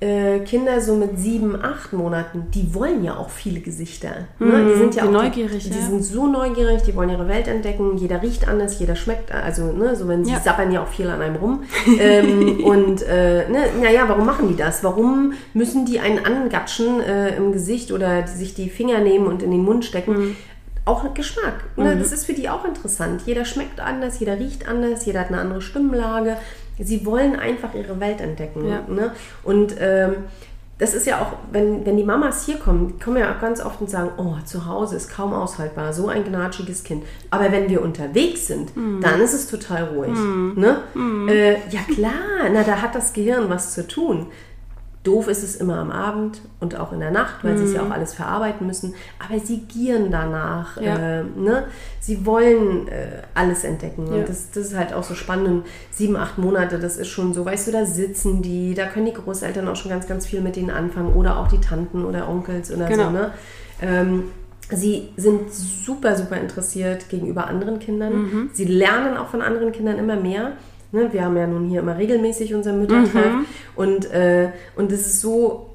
[0.00, 4.28] äh, Kinder so mit sieben, acht Monaten, die wollen ja auch viele Gesichter.
[4.38, 4.70] Ne?
[4.72, 5.86] Die sind ja die auch neugierig, Die, die ja.
[5.86, 7.96] sind so neugierig, die wollen ihre Welt entdecken.
[7.96, 10.40] Jeder riecht anders, jeder schmeckt, also ne, so wenn sie Ja.
[10.40, 11.64] sappern ja auch viel an einem rum.
[12.00, 14.84] ähm, und äh, ne, naja, warum machen die das?
[14.84, 19.42] Warum müssen die einen angatschen äh, im Gesicht oder die sich die Finger nehmen und
[19.42, 20.12] in den Mund stecken?
[20.12, 20.36] Mhm.
[20.84, 21.64] Auch Geschmack.
[21.76, 21.96] Ne?
[21.98, 23.22] Das ist für die auch interessant.
[23.26, 26.38] Jeder schmeckt anders, jeder riecht anders, jeder hat eine andere Stimmlage.
[26.80, 28.68] Sie wollen einfach ihre Welt entdecken.
[28.68, 28.82] Ja.
[28.88, 29.12] Ne?
[29.42, 30.24] Und ähm,
[30.78, 33.60] das ist ja auch, wenn, wenn die Mamas hier kommen, die kommen ja auch ganz
[33.60, 37.04] oft und sagen, oh, zu Hause ist kaum aushaltbar, so ein gnatschiges Kind.
[37.30, 38.70] Aber wenn wir unterwegs sind,
[39.02, 40.16] dann ist es total ruhig.
[40.54, 40.78] Ne?
[41.28, 44.26] Äh, ja klar, na, da hat das Gehirn was zu tun.
[45.08, 47.82] Doof ist es immer am Abend und auch in der Nacht, weil sie es ja
[47.82, 48.94] auch alles verarbeiten müssen.
[49.18, 50.78] Aber sie gieren danach.
[50.78, 51.20] Ja.
[51.20, 51.64] Äh, ne?
[51.98, 54.06] Sie wollen äh, alles entdecken.
[54.08, 54.20] Ja.
[54.20, 55.48] Und das, das ist halt auch so spannend.
[55.48, 59.06] Und sieben, acht Monate, das ist schon so, weißt du, da sitzen die, da können
[59.06, 61.14] die Großeltern auch schon ganz, ganz viel mit denen anfangen.
[61.14, 63.04] Oder auch die Tanten oder Onkels oder Genau.
[63.04, 63.10] so.
[63.10, 63.30] Ne?
[63.80, 64.24] Ähm,
[64.70, 68.12] Sie sind super, super interessiert gegenüber anderen Kindern.
[68.12, 68.50] Mhm.
[68.52, 70.52] Sie lernen auch von anderen Kindern immer mehr.
[70.90, 73.32] Ne, wir haben ja nun hier immer regelmäßig unser Müttertreff.
[73.32, 73.46] Mhm.
[73.76, 75.66] Und, äh, und es ist so,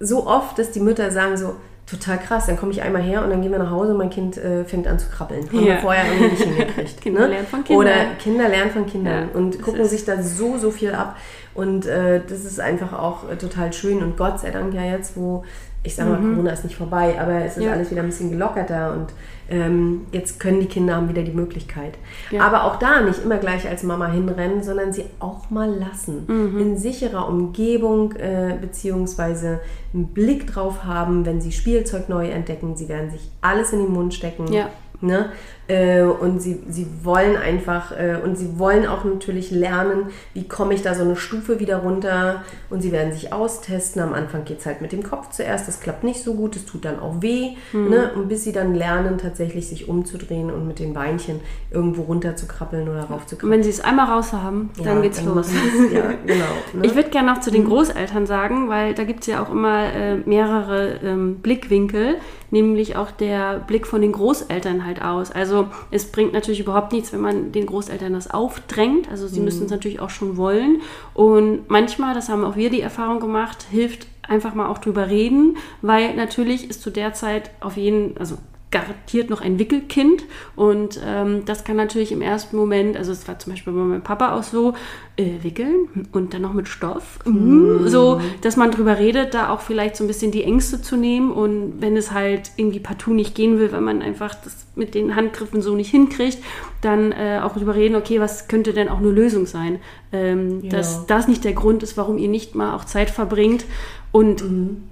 [0.00, 1.54] so oft, dass die Mütter sagen so,
[1.86, 4.10] total krass, dann komme ich einmal her und dann gehen wir nach Hause und mein
[4.10, 5.46] Kind äh, fängt an zu krabbeln.
[5.46, 5.76] Haben wir Ja.
[5.78, 7.00] vorher irgendwie nicht hingekriegt.
[7.00, 7.26] Kinder ne?
[7.28, 7.86] lernen von Kindern.
[7.86, 11.16] Oder Kinder lernen von Kindern Ja, und das gucken sich da so, so viel ab.
[11.54, 14.02] Und äh, das ist einfach auch äh, total schön.
[14.02, 15.44] Und Gott sei Dank ja jetzt, wo,
[15.84, 17.62] ich sage mal, Corona ist nicht vorbei, aber es ist Mhm.
[17.64, 17.72] Ja.
[17.72, 19.06] alles wieder ein bisschen gelockerter und
[19.50, 21.94] ähm, jetzt können die Kinder haben wieder die Möglichkeit.
[22.30, 22.42] Ja.
[22.42, 26.24] Aber auch da nicht immer gleich als Mama hinrennen, sondern sie auch mal lassen.
[26.26, 26.58] Mhm.
[26.60, 29.60] In sicherer Umgebung äh, beziehungsweise
[29.94, 32.76] einen Blick drauf haben, wenn sie Spielzeug neu entdecken.
[32.76, 34.52] Sie werden sich alles in den Mund stecken.
[34.52, 34.68] Ja.
[35.00, 35.26] Ne?
[35.68, 40.74] Äh, und sie, sie wollen einfach, äh, und sie wollen auch natürlich lernen, wie komme
[40.74, 42.42] ich da so eine Stufe wieder runter.
[42.70, 44.02] Und sie werden sich austesten.
[44.02, 45.68] Am Anfang geht es halt mit dem Kopf zuerst.
[45.68, 47.50] Das klappt nicht so gut, das tut dann auch weh.
[47.72, 47.90] Hm.
[47.90, 48.10] Ne?
[48.14, 52.46] Und bis sie dann lernen, tatsächlich sich umzudrehen und mit den Beinchen irgendwo runter zu
[52.46, 53.58] krabbeln oder rauf zu Und krabbeln.
[53.58, 55.52] wenn sie es einmal raus haben, dann geht's los.
[55.52, 55.92] machen sie's.
[55.92, 56.44] Ja, genau.
[56.72, 56.86] Ne?
[56.86, 59.92] Ich würde gerne noch zu den Großeltern sagen, weil da gibt es ja auch immer
[59.92, 62.16] äh, mehrere ähm, Blickwinkel,
[62.50, 65.30] nämlich auch der Blick von den Großeltern halt aus.
[65.30, 65.57] Also
[65.90, 69.10] es bringt natürlich überhaupt nichts, wenn man den Großeltern das aufdrängt.
[69.10, 70.82] Also sie müssen es natürlich auch schon wollen.
[71.14, 75.56] Und manchmal, das haben auch wir die Erfahrung gemacht, hilft einfach mal auch drüber reden,
[75.82, 78.36] weil natürlich ist zu der Zeit auf jeden, also
[78.70, 83.38] garantiert noch ein Wickelkind und ähm, das kann natürlich im ersten Moment, also es war
[83.38, 84.74] zum Beispiel bei meinem Papa auch so,
[85.18, 87.88] äh, wickeln und dann noch mit Stoff, mhm.
[87.88, 91.32] so, dass man drüber redet, da auch vielleicht so ein bisschen die Ängste zu nehmen
[91.32, 95.16] und wenn es halt irgendwie partout nicht gehen will, weil man einfach das mit den
[95.16, 96.38] Handgriffen so nicht hinkriegt,
[96.82, 99.80] dann äh, auch drüber reden, okay, was könnte denn auch eine Lösung sein,
[100.12, 100.70] ähm, Ja.
[100.70, 103.64] dass das nicht der Grund ist, warum ihr nicht mal auch Zeit verbringt
[104.12, 104.42] und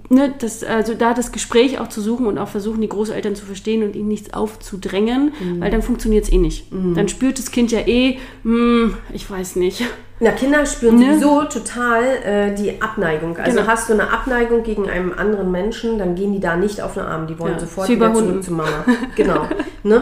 [0.09, 3.45] ne, das, also da das Gespräch auch zu suchen und auch versuchen, die Großeltern zu
[3.45, 6.67] verstehen und ihnen nichts aufzudrängen, weil dann funktioniert es eh nicht.
[6.71, 9.83] Dann spürt das Kind ja eh, hm, ich weiß nicht.
[10.19, 11.13] Na, Kinder spüren Ne?
[11.19, 13.37] sowieso total äh, die Abneigung.
[13.37, 13.67] Also Genau.
[13.71, 17.03] hast du eine Abneigung gegen einen anderen Menschen, dann gehen die da nicht auf den
[17.03, 17.27] Arm.
[17.27, 18.83] Die wollen Ja, sofort wieder zurück zu Mama.
[19.15, 19.47] Genau.
[19.83, 20.01] ne?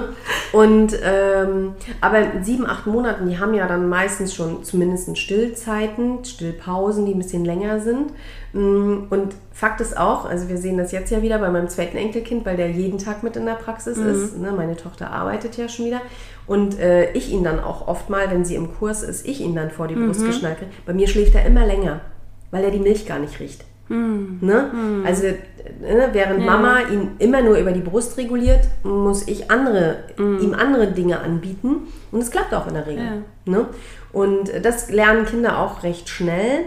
[0.53, 6.23] Und ähm, aber in sieben, acht Monaten, die haben ja dann meistens schon zumindest Stillzeiten,
[6.23, 8.11] Stillpausen, die ein bisschen länger sind.
[8.53, 11.97] Mm, Und Fakt ist auch, also wir sehen das jetzt ja wieder bei meinem zweiten
[11.97, 14.07] Enkelkind, weil der jeden Tag mit in der Praxis Mhm.
[14.09, 14.37] ist.
[14.37, 14.53] Ne?
[14.53, 15.99] Meine Tochter arbeitet ja schon wieder.
[16.47, 19.55] Und äh, ich ihn dann auch oft mal, wenn sie im Kurs ist, ich ihn
[19.55, 20.07] dann vor die Mhm.
[20.07, 20.71] Brust geschnallt kriege.
[20.85, 22.01] Bei mir schläft er immer länger,
[22.51, 23.63] weil er die Milch gar nicht riecht.
[23.87, 24.71] Ne?
[25.05, 25.35] Also äh,
[26.11, 26.45] während Mhm.
[26.45, 26.51] Ja.
[26.51, 30.39] Mama ihn immer nur über die Brust reguliert, muss ich andere, Mhm.
[30.41, 31.87] ihm andere Dinge anbieten.
[32.11, 33.03] Und es klappt auch in der Regel.
[33.05, 33.11] Ja.
[33.45, 33.65] Ne?
[34.11, 36.61] Und das lernen Kinder auch recht schnell.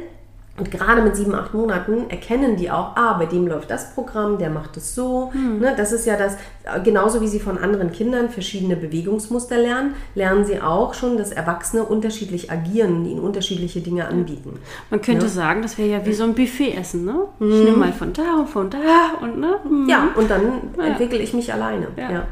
[0.58, 4.38] Und gerade mit sieben, acht Monaten erkennen die auch, ah, bei dem läuft das Programm,
[4.38, 5.30] der macht es so.
[5.32, 5.60] Hm.
[5.60, 6.36] Ne, das ist ja das,
[6.82, 11.84] genauso wie sie von anderen Kindern verschiedene Bewegungsmuster lernen, lernen sie auch schon, dass Erwachsene
[11.84, 14.58] unterschiedlich agieren, ihnen unterschiedliche Dinge anbieten.
[14.90, 15.30] Man könnte Ja.
[15.32, 17.14] sagen, das wäre ja wie so ein Buffet essen, ne?
[17.40, 18.78] Ich nehme mal von da und von da
[19.20, 19.56] und ne?
[19.68, 19.88] Mhm.
[19.88, 20.42] Ja, und dann
[20.76, 20.84] Ja.
[20.84, 21.86] entwickle ich mich alleine.
[21.96, 22.10] Ja.
[22.10, 22.26] Ja.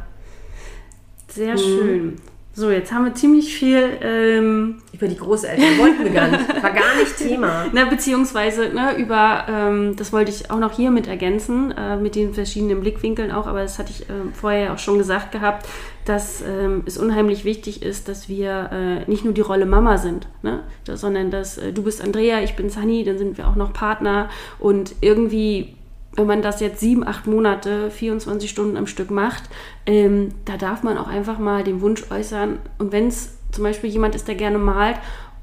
[1.29, 1.59] Sehr Mhm.
[1.59, 2.17] schön.
[2.59, 6.49] So, jetzt haben wir ziemlich viel, ähm, Über die Großeltern wollten wir gar nicht.
[6.49, 7.67] War gar nicht Thema.
[7.75, 12.15] na, beziehungsweise ne, über, ähm, das wollte ich auch noch hier mit ergänzen, äh, mit
[12.15, 15.69] den verschiedenen Blickwinkeln auch, aber das hatte ich ähm, vorher auch schon gesagt gehabt,
[16.07, 20.27] dass ähm, es unheimlich wichtig ist, dass wir äh, nicht nur die Rolle Mama sind,
[20.41, 23.75] ne, sondern dass äh, du bist Andrea, ich bin Sunny, dann sind wir auch noch
[23.75, 25.77] Partner und irgendwie
[26.17, 29.45] wenn man das jetzt sieben, acht Monate, 24 Stunden am Stück macht,
[29.87, 32.59] ähm, da darf man auch einfach mal den Wunsch äußern.
[32.79, 34.97] Und wenn es zum Beispiel jemand ist, der gerne malt,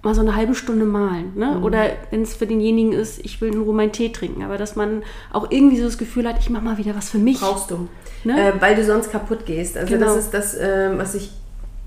[0.03, 1.31] mal so eine halbe Stunde malen.
[1.35, 1.59] Ne?
[1.61, 4.43] Oder wenn es für denjenigen ist, ich will in Ruhe meinen Tee trinken.
[4.43, 7.19] Aber dass man auch irgendwie so das Gefühl hat, ich mache mal wieder was für
[7.19, 7.39] mich.
[7.39, 7.87] Brauchst du.
[8.25, 8.49] Ne?
[8.49, 9.77] Äh, weil du sonst kaputt gehst.
[9.77, 10.07] Also Genau.
[10.07, 11.31] das ist das, ähm, was ich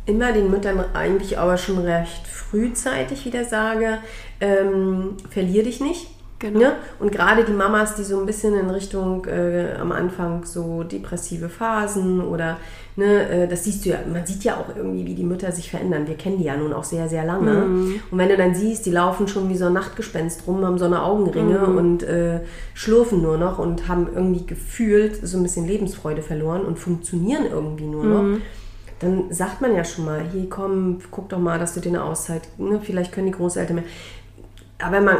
[0.06, 3.98] immer den Müttern eigentlich aber schon recht frühzeitig wieder sage.
[4.40, 6.08] Ähm, verlier dich nicht.
[6.38, 6.58] Genau.
[6.58, 6.72] Ne?
[6.98, 11.48] Und gerade die Mamas, die so ein bisschen in Richtung äh, am Anfang so depressive
[11.48, 12.58] Phasen oder
[12.96, 15.70] ne, äh, das siehst du ja, man sieht ja auch irgendwie, wie die Mütter sich
[15.70, 16.06] verändern.
[16.06, 17.52] Wir kennen die ja nun auch sehr, sehr lange.
[17.52, 18.00] Mhm.
[18.10, 20.84] Und wenn du dann siehst, die laufen schon wie so ein Nachtgespenst rum, haben so
[20.84, 21.78] eine Augenringe Mhm.
[21.78, 22.40] und äh,
[22.74, 27.86] schlurfen nur noch und haben irgendwie gefühlt so ein bisschen Lebensfreude verloren und funktionieren irgendwie
[27.86, 28.22] nur noch.
[28.22, 28.42] Mhm.
[29.00, 32.04] Dann sagt man ja schon mal, hier komm, guck doch mal, dass du dir eine
[32.04, 33.84] Auszeit, ne, vielleicht können die Großeltern mehr.
[34.78, 35.16] Aber man,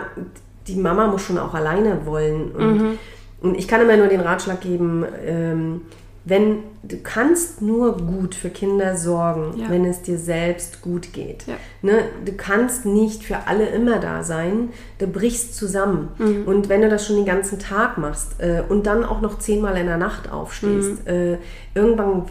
[0.68, 2.50] die Mama muss schon auch alleine wollen.
[2.52, 2.98] Und, Mhm.
[3.40, 5.80] und ich kann immer nur den Ratschlag geben, ähm,
[6.28, 9.70] wenn du kannst nur gut für Kinder sorgen, Ja.
[9.70, 11.46] wenn es dir selbst gut geht.
[11.46, 11.54] Ja.
[11.82, 11.98] Ne?
[12.24, 16.08] Du kannst nicht für alle immer da sein, du brichst zusammen.
[16.18, 16.42] Mhm.
[16.46, 19.76] Und wenn du das schon den ganzen Tag machst äh, und dann auch noch zehnmal
[19.76, 21.12] in der Nacht aufstehst, Mhm.
[21.12, 21.38] äh,
[21.76, 22.24] irgendwann,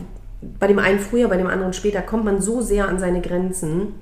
[0.59, 3.93] bei dem einen früher, bei dem anderen später, kommt man so sehr an seine Grenzen.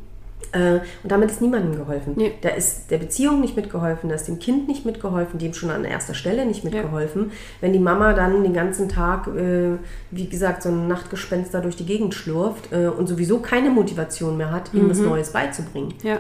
[0.52, 2.14] Äh, und damit ist niemandem geholfen.
[2.16, 2.34] Nee.
[2.42, 5.86] Da ist der Beziehung nicht mitgeholfen, da ist dem Kind nicht mitgeholfen, dem schon an
[5.86, 7.32] erster Stelle nicht mitgeholfen.
[7.62, 9.78] Wenn die Mama dann den ganzen Tag, äh,
[10.12, 14.38] wie gesagt, so ein Nachtgespenst da durch die Gegend schlurft äh, und sowieso keine Motivation
[14.38, 15.94] mehr hat, ihm was Neues beizubringen.
[16.04, 16.20] Ja.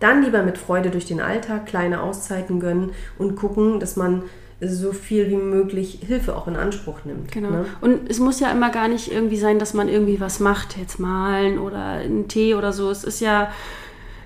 [0.00, 4.22] Dann lieber mit Freude durch den Alltag kleine Auszeiten gönnen und gucken, dass man
[4.60, 7.32] so viel wie möglich Hilfe auch in Anspruch nimmt.
[7.32, 7.50] Genau.
[7.50, 7.64] Ne?
[7.80, 11.00] Und es muss ja immer gar nicht irgendwie sein, dass man irgendwie was macht, jetzt
[11.00, 12.90] malen oder einen Tee oder so.
[12.90, 13.50] Es ist ja,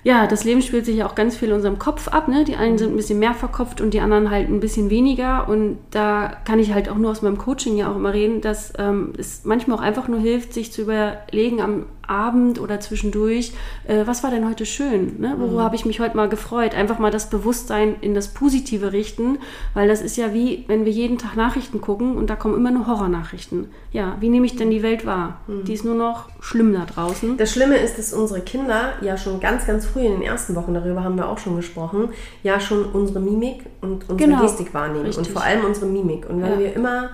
[0.02, 2.26] ja, das Leben spielt sich ja auch ganz viel in unserem Kopf ab.
[2.26, 2.44] Ne?
[2.44, 5.48] Die einen sind ein bisschen mehr verkopft und die anderen halt ein bisschen weniger.
[5.48, 8.72] Und da kann ich halt auch nur aus meinem Coaching ja auch immer reden, dass
[8.76, 13.52] ähm, es manchmal auch einfach nur hilft, sich zu überlegen am Abend oder zwischendurch,
[13.86, 15.20] äh, was war denn heute schön?
[15.20, 15.34] Ne?
[15.38, 16.74] Worüber habe ich mich heute mal gefreut?
[16.74, 19.38] Einfach mal das Bewusstsein in das Positive richten,
[19.74, 22.70] weil das ist ja wie, wenn wir jeden Tag Nachrichten gucken und da kommen immer
[22.70, 23.68] nur Horrornachrichten.
[23.92, 25.40] Ja, wie nehme ich denn die Welt wahr?
[25.48, 27.36] Die ist nur noch schlimm da draußen.
[27.36, 30.74] Das Schlimme ist, dass unsere Kinder ja schon ganz, ganz früh in den ersten Wochen,
[30.74, 32.10] darüber haben wir auch schon gesprochen,
[32.42, 34.42] ja schon unsere Mimik und unsere Genau.
[34.42, 35.06] Gestik wahrnehmen.
[35.06, 35.26] Richtig.
[35.26, 36.28] Und vor allem unsere Mimik.
[36.28, 36.58] Und wenn Ja.
[36.58, 37.10] wir immer,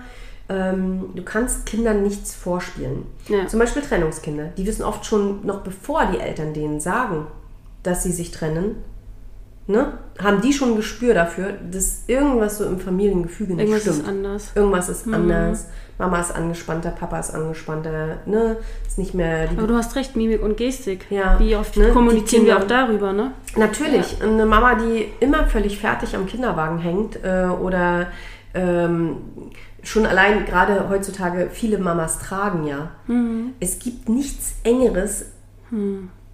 [0.49, 3.03] ähm, du kannst Kindern nichts vorspielen.
[3.27, 3.47] Ja.
[3.47, 4.47] Zum Beispiel Trennungskinder.
[4.57, 7.27] Die wissen oft schon, noch bevor die Eltern denen sagen,
[7.83, 8.75] dass sie sich trennen,
[9.67, 13.99] ne, haben die schon ein Gespür dafür, dass irgendwas so im Familiengefüge nicht Irgendwas stimmt.
[13.99, 14.51] ist anders.
[14.55, 15.67] Irgendwas ist anders.
[15.97, 18.57] Mama ist angespannter, Papa ist angespannter, ne?
[18.87, 21.05] Ist nicht mehr Aber du hast recht, Mimik und Gestik.
[21.11, 23.31] Ja, Wie oft ne, kommunizieren wir auch darüber, ne?
[23.55, 24.17] Natürlich.
[24.21, 28.07] Eine Mama, die immer völlig fertig am Kinderwagen hängt äh, oder
[28.55, 29.17] ähm,
[29.83, 32.91] schon allein gerade heutzutage viele Mamas tragen ja.
[33.59, 35.25] Es gibt nichts Engeres.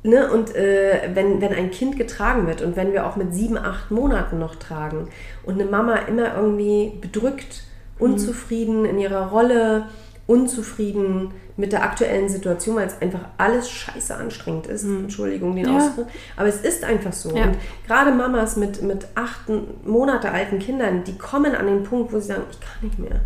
[0.04, 0.32] Ne?
[0.32, 3.92] Und äh, wenn, wenn ein Kind getragen wird und wenn wir auch mit sieben, acht
[3.92, 5.10] Monaten noch tragen
[5.44, 7.64] und eine Mama immer irgendwie bedrückt,
[8.00, 9.88] unzufrieden in ihrer Rolle,
[10.28, 14.84] unzufrieden mit der aktuellen Situation, weil es einfach alles scheiße anstrengend ist.
[14.84, 15.78] Entschuldigung den Ja.
[15.78, 16.08] Ausdruck.
[16.36, 17.36] Aber es ist einfach so.
[17.36, 17.46] Ja.
[17.46, 19.46] Und gerade Mamas mit, mit acht
[19.86, 23.22] Monate alten Kindern, die kommen an den Punkt, wo sie sagen, ich kann nicht mehr.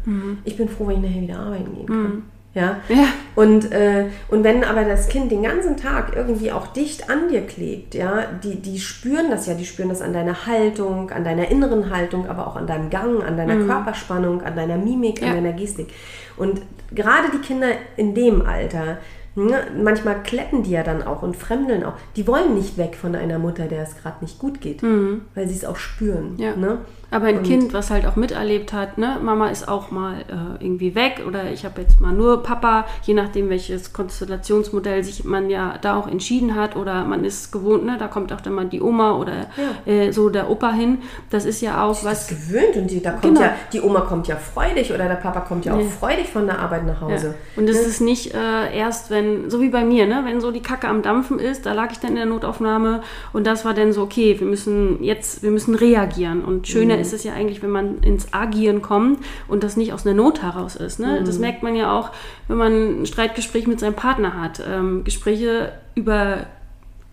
[0.45, 2.23] Ich bin froh, wenn ich nachher wieder arbeiten gehen kann.
[2.53, 2.77] Ja?
[2.89, 3.05] Ja.
[3.35, 7.41] Und, äh, und wenn aber das Kind den ganzen Tag irgendwie auch dicht an dir
[7.47, 11.49] klebt, ja, die, die spüren das ja, die spüren das an deiner Haltung, an deiner
[11.49, 15.29] inneren Haltung, aber auch an deinem Gang, an deiner Körperspannung, an deiner Mimik, Ja.
[15.29, 15.87] an deiner Gestik.
[16.35, 16.61] Und
[16.93, 18.97] gerade die Kinder in dem Alter,
[19.35, 21.93] ne, manchmal kletten die ja dann auch und fremdeln auch.
[22.17, 25.55] Die wollen nicht weg von einer Mutter, der es gerade nicht gut geht, weil sie
[25.55, 26.35] es auch spüren.
[26.37, 26.53] Ja.
[26.55, 26.79] Ne?
[27.13, 30.63] Aber ein Und- Kind, was halt auch miterlebt hat, ne, Mama ist auch mal äh,
[30.63, 35.49] irgendwie weg oder ich habe jetzt mal nur Papa, je nachdem welches Konstellationsmodell sich man
[35.49, 38.65] ja da auch entschieden hat oder man ist gewohnt, ne, da kommt auch dann mal
[38.65, 39.47] die Oma oder
[39.85, 40.99] äh, so der Opa hin.
[41.29, 42.27] Das ist ja auch was was.
[42.29, 43.41] gewöhnt und die, da kommt Genau.
[43.41, 46.59] ja, die Oma kommt ja freudig oder der Papa kommt ja auch freudig von der
[46.59, 47.07] Arbeit nach Ja.
[47.07, 47.35] Hause.
[47.55, 50.61] Und es ist nicht äh, erst, wenn, so wie bei mir, ne, wenn so die
[50.61, 53.01] Kacke am Dampfen ist, da lag ich dann in der Notaufnahme
[53.33, 56.43] und das war dann so, okay, wir müssen jetzt, wir müssen reagieren.
[56.45, 57.00] Und schöner Mhm.
[57.01, 60.41] Ist es ja eigentlich, wenn man ins Agieren kommt und das nicht aus einer Not
[60.41, 60.99] heraus ist.
[60.99, 61.21] Ne?
[61.25, 61.41] Das Mhm.
[61.41, 62.11] merkt man ja auch,
[62.47, 64.61] wenn man ein Streitgespräch mit seinem Partner hat.
[64.67, 66.45] Ähm, Gespräche über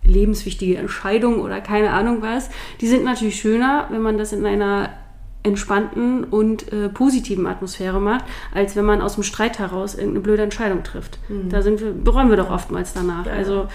[0.03, 2.49] lebenswichtige Entscheidungen oder keine Ahnung was,
[2.81, 4.89] die sind natürlich schöner, wenn man das in einer
[5.43, 10.43] entspannten und äh, positiven Atmosphäre macht, als wenn man aus dem Streit heraus irgendeine blöde
[10.43, 11.17] Entscheidung trifft.
[11.49, 13.25] Da sind wir, bereuen wir doch oftmals danach.
[13.27, 13.67] Also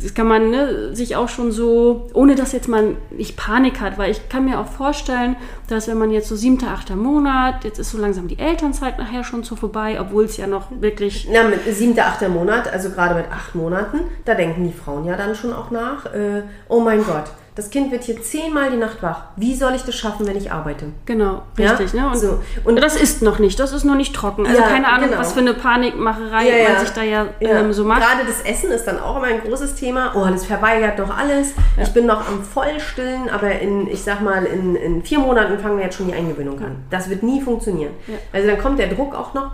[0.00, 3.98] das kann man ne, sich auch schon so, ohne dass jetzt man nicht Panik hat,
[3.98, 5.34] weil ich kann mir auch vorstellen,
[5.66, 9.24] dass wenn man jetzt so siebter, achter Monat, jetzt ist so langsam die Elternzeit nachher
[9.24, 13.16] schon so vorbei, obwohl es ja noch wirklich Na, mit siebter, achter Monat, also gerade
[13.16, 17.02] mit acht Monaten, da denken die Frauen ja dann schon auch nach, äh, oh mein
[17.02, 19.22] Gott, das Kind wird hier zehnmal die Nacht wach.
[19.34, 20.86] Wie soll ich das schaffen, wenn ich arbeite?
[21.06, 21.72] Genau, Ja?
[21.72, 21.92] richtig.
[21.92, 22.06] Ne?
[22.06, 22.38] Und, So.
[22.62, 24.46] und das ist noch nicht, das ist noch nicht trocken.
[24.46, 25.20] Also Ja, keine Ahnung, genau.
[25.20, 26.68] was für eine Panikmacherei Ja, ja.
[26.74, 27.58] man sich da ja, Ja.
[27.58, 28.00] Ähm, so macht.
[28.00, 30.12] Gerade das Essen ist dann auch immer ein großes Thema.
[30.14, 31.52] Oh, das verweigert doch alles.
[31.82, 35.78] Ich bin noch am Vollstillen, aber in, ich sag mal, in, in vier Monaten fangen
[35.78, 36.76] wir jetzt schon die Eingewöhnung an.
[36.90, 37.90] Das wird nie funktionieren.
[38.32, 39.50] Also dann kommt der Druck auch noch.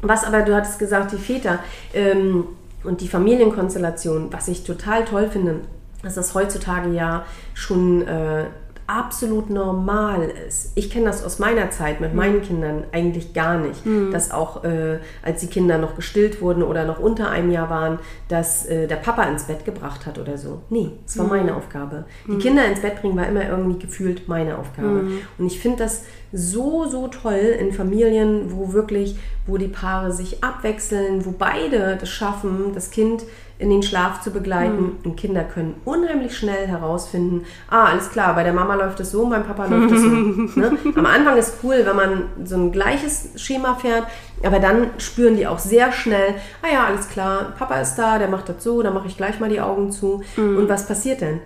[0.00, 1.58] Was aber, du hattest gesagt, die Väter
[1.92, 2.44] ähm,
[2.84, 5.56] und die Familienkonstellation, was ich total toll finde,
[6.02, 8.46] dass das heutzutage ja schon äh,
[8.88, 10.72] absolut normal ist.
[10.74, 14.98] Ich kenne das aus meiner Zeit mit meinen Kindern eigentlich gar nicht, dass auch äh,
[15.22, 18.96] als die Kinder noch gestillt wurden oder noch unter einem Jahr waren, dass äh, der
[18.96, 20.62] Papa ins Bett gebracht hat oder so.
[20.70, 22.06] Nee, es war meine Aufgabe.
[22.26, 25.04] Die Kinder ins Bett bringen war immer irgendwie gefühlt meine Aufgabe.
[25.36, 30.42] Und ich finde das so, so toll in Familien, wo wirklich, wo die Paare sich
[30.42, 33.24] abwechseln, wo beide das schaffen, das Kind
[33.58, 34.98] in den Schlaf zu begleiten.
[35.04, 39.26] Und Kinder können unheimlich schnell herausfinden, ah, alles klar, bei der Mama läuft es so,
[39.26, 40.08] beim Papa läuft es so.
[40.08, 40.78] ne?
[40.94, 44.06] Am Anfang ist cool, wenn man so ein gleiches Schema fährt,
[44.44, 48.28] aber dann spüren die auch sehr schnell, ah ja, alles klar, Papa ist da, der
[48.28, 50.22] macht das so, dann mache ich gleich mal die Augen zu.
[50.36, 51.40] Und was passiert denn?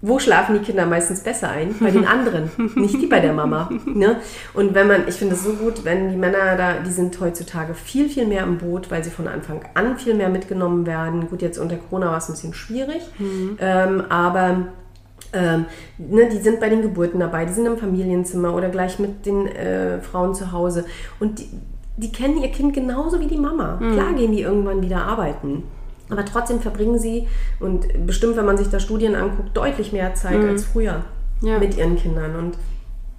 [0.00, 1.74] Wo schlafen die Kinder meistens besser ein?
[1.80, 3.68] Bei den anderen, nicht die bei der Mama.
[3.84, 4.16] Ne?
[4.54, 7.74] Und wenn man, ich finde es so gut, wenn die Männer da, die sind heutzutage
[7.74, 11.28] viel, viel mehr im Boot, weil sie von Anfang an viel mehr mitgenommen werden.
[11.28, 13.02] Gut, jetzt unter Corona war es ein bisschen schwierig,
[13.60, 14.68] ähm, aber
[15.32, 15.66] ähm,
[15.98, 19.48] ne, die sind bei den Geburten dabei, die sind im Familienzimmer oder gleich mit den
[19.48, 20.84] äh, Frauen zu Hause.
[21.18, 21.48] Und die,
[21.96, 23.78] die kennen ihr Kind genauso wie die Mama.
[23.92, 25.64] Klar gehen die irgendwann wieder arbeiten.
[26.10, 27.26] Aber trotzdem verbringen sie,
[27.60, 31.04] und bestimmt, wenn man sich da Studien anguckt, deutlich mehr Zeit als früher
[31.42, 31.58] Ja.
[31.58, 32.34] mit ihren Kindern.
[32.36, 32.56] Und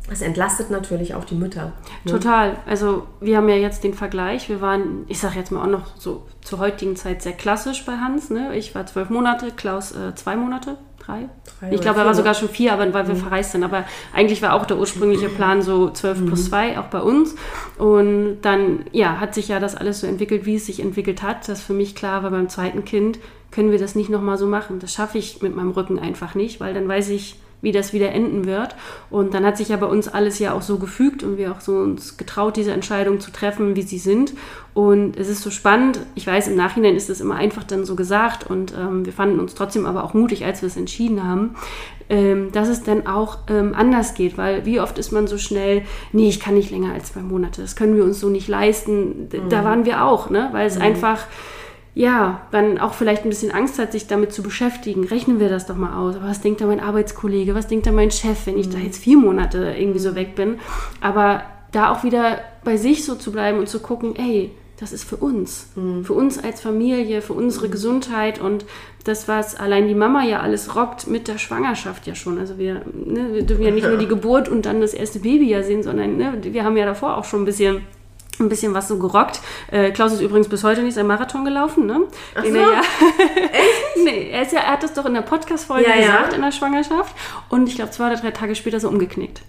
[0.09, 1.71] das entlastet natürlich auch die Mütter.
[2.03, 2.11] ne?
[2.11, 2.57] Total.
[2.65, 4.49] Also wir haben ja jetzt den Vergleich.
[4.49, 7.97] Wir waren, ich sage jetzt mal auch noch so zur heutigen Zeit sehr klassisch bei
[7.97, 8.31] Hans.
[8.31, 8.55] Ne?
[8.55, 10.77] Ich war zwölf Monate, Klaus äh, zwei Monate,
[11.09, 11.29] drei.
[11.59, 13.63] Drei ich glaube, er war sogar schon vier, aber weil wir verreist sind.
[13.63, 17.35] Aber eigentlich war auch der ursprüngliche Plan so zwölf plus zwei, auch bei uns.
[17.77, 21.47] Und dann, ja, hat sich ja das alles so entwickelt, wie es sich entwickelt hat.
[21.49, 23.19] Das für mich klar war, beim zweiten Kind
[23.51, 24.79] können wir das nicht nochmal so machen.
[24.79, 28.11] Das schaffe ich mit meinem Rücken einfach nicht, weil dann weiß ich, wie das wieder
[28.11, 28.75] enden wird.
[29.09, 31.59] Und dann hat sich ja bei uns alles ja auch so gefügt und wir auch
[31.61, 34.33] so uns getraut, diese Entscheidungen zu treffen, wie sie sind.
[34.73, 35.99] Und es ist so spannend.
[36.15, 39.39] Ich weiß, im Nachhinein ist es immer einfach dann so gesagt und ähm, wir fanden
[39.39, 41.55] uns trotzdem aber auch mutig, als wir es entschieden haben,
[42.09, 45.83] ähm, dass es dann auch ähm, anders geht, weil wie oft ist man so schnell,
[46.13, 49.27] nee, ich kann nicht länger als zwei Monate, das können wir uns so nicht leisten.
[49.29, 50.49] D- Da waren wir auch, ne?
[50.53, 51.25] weil es einfach
[51.99, 55.03] ja, dann auch vielleicht ein bisschen Angst hat, sich damit zu beschäftigen.
[55.03, 56.15] Rechnen wir das doch mal aus.
[56.15, 57.55] Aber was denkt da mein Arbeitskollege?
[57.55, 60.59] Was denkt da mein Chef, wenn ich da jetzt vier Monate irgendwie so weg bin?
[61.01, 65.03] Aber da auch wieder bei sich so zu bleiben und zu gucken, ey, das ist
[65.03, 65.67] für uns.
[66.03, 68.63] Für uns als Familie, für unsere Gesundheit und
[69.03, 72.37] das, was allein die Mama ja alles rockt mit der Schwangerschaft ja schon.
[72.37, 75.49] Also wir, ne, wir dürfen ja nicht nur die Geburt und dann das erste Baby
[75.49, 77.81] ja sehen, sondern ne, wir haben ja davor auch schon ein bisschen
[78.39, 79.39] ein bisschen was so gerockt.
[79.71, 82.01] Äh, Klaus ist übrigens bis heute nicht sein Marathon gelaufen, ne?
[82.35, 82.49] Ach so?
[82.49, 82.81] er ja,
[84.03, 86.01] nee, er, ist ja, er hat das doch in der Podcast-Folge Ja, ja.
[86.01, 87.15] gesagt, in der Schwangerschaft.
[87.49, 89.41] Und ich glaube, zwei oder drei Tage später so umgeknickt.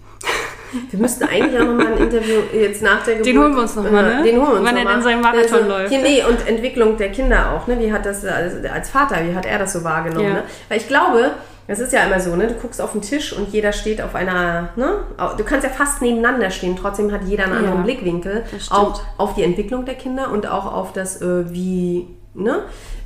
[0.89, 3.27] Wir müssten eigentlich auch nochmal ein Interview jetzt nach der Geburt.
[3.27, 4.23] Den holen wir uns noch mal, ne?
[4.23, 5.89] Den holen wir uns noch er denn seinen Marathon Also, läuft.
[5.89, 7.77] Hier, nee, und Entwicklung der Kinder auch, ne?
[7.77, 10.33] Wie hat das als, als Vater, wie hat er das so wahrgenommen, Ja.
[10.35, 10.43] ne?
[10.69, 11.31] Weil ich glaube,
[11.67, 12.47] das ist ja immer so, ne?
[12.47, 15.03] Du guckst auf den Tisch und jeder steht auf einer, ne?
[15.37, 18.43] Du kannst ja fast nebeneinander stehen, trotzdem hat jeder einen anderen Ja, Blickwinkel.
[18.69, 22.63] Auch auf die Entwicklung der Kinder und auch auf das, äh, wie, ne?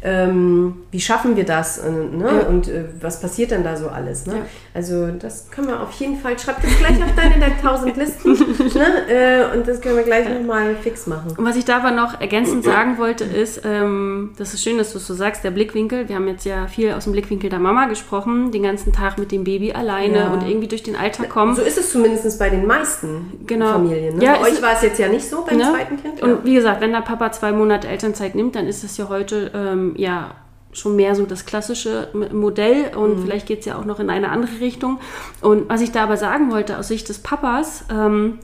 [0.08, 2.42] Ähm, wie schaffen wir das äh, ne?
[2.44, 2.48] Ja.
[2.48, 4.28] und äh, was passiert denn da so alles?
[4.28, 4.36] Ne?
[4.36, 4.40] Ja.
[4.76, 8.34] Also das können wir auf jeden Fall, schreib das gleich auf deine der 1000 Listen
[8.76, 9.10] ne?
[9.10, 11.34] äh, und das können wir gleich nochmal fix machen.
[11.36, 14.92] Und was ich da aber noch ergänzend sagen wollte, ist, ähm, das ist schön, dass
[14.92, 16.08] du es so sagst, der Blickwinkel.
[16.08, 19.32] Wir haben jetzt ja viel aus dem Blickwinkel der Mama gesprochen, den ganzen Tag mit
[19.32, 20.28] dem Baby alleine Ja.
[20.34, 21.56] und irgendwie durch den Alltag kommen.
[21.56, 23.72] So ist es zumindest bei den meisten Genau.
[23.72, 24.18] Familien.
[24.18, 24.24] Ne?
[24.26, 25.64] Ja, bei euch war es jetzt ja nicht so beim Ne?
[25.72, 26.22] zweiten Kind.
[26.22, 29.50] Und wie gesagt, wenn der Papa zwei Monate Elternzeit nimmt, dann ist das ja heute
[29.56, 30.36] ähm, ja
[30.72, 34.30] schon mehr so das klassische Modell und vielleicht geht es ja auch noch in eine
[34.30, 35.00] andere Richtung.
[35.42, 38.40] Und was ich da aber sagen wollte aus Sicht des Papas, ähm,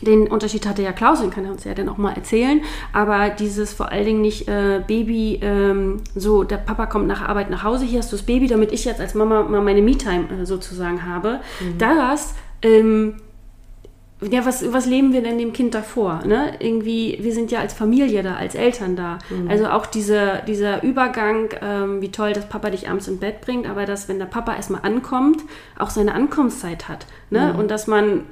[0.00, 2.62] den Unterschied hatte ja Klaus, den kann er uns ja dann auch mal erzählen.
[2.92, 7.50] Aber dieses vor allen Dingen nicht äh, Baby, ähm, so der Papa kommt nach Arbeit
[7.50, 10.42] nach Hause, hier hast du das Baby, damit ich jetzt als Mama mal meine Me-Time
[10.42, 11.40] äh, sozusagen habe.
[11.78, 13.16] Das ähm,
[14.30, 16.22] ja, was, was leben wir denn dem Kind davor?
[16.26, 16.52] Ne?
[16.60, 19.18] Irgendwie, wir sind ja als Familie da, als Eltern da.
[19.48, 23.68] Also auch diese, dieser Übergang, ähm, wie toll, dass Papa dich abends ins Bett bringt,
[23.68, 25.42] aber dass, wenn der Papa erstmal ankommt,
[25.78, 27.06] auch seine Ankunftszeit hat.
[27.30, 27.54] Ne?
[27.56, 28.22] Und dass man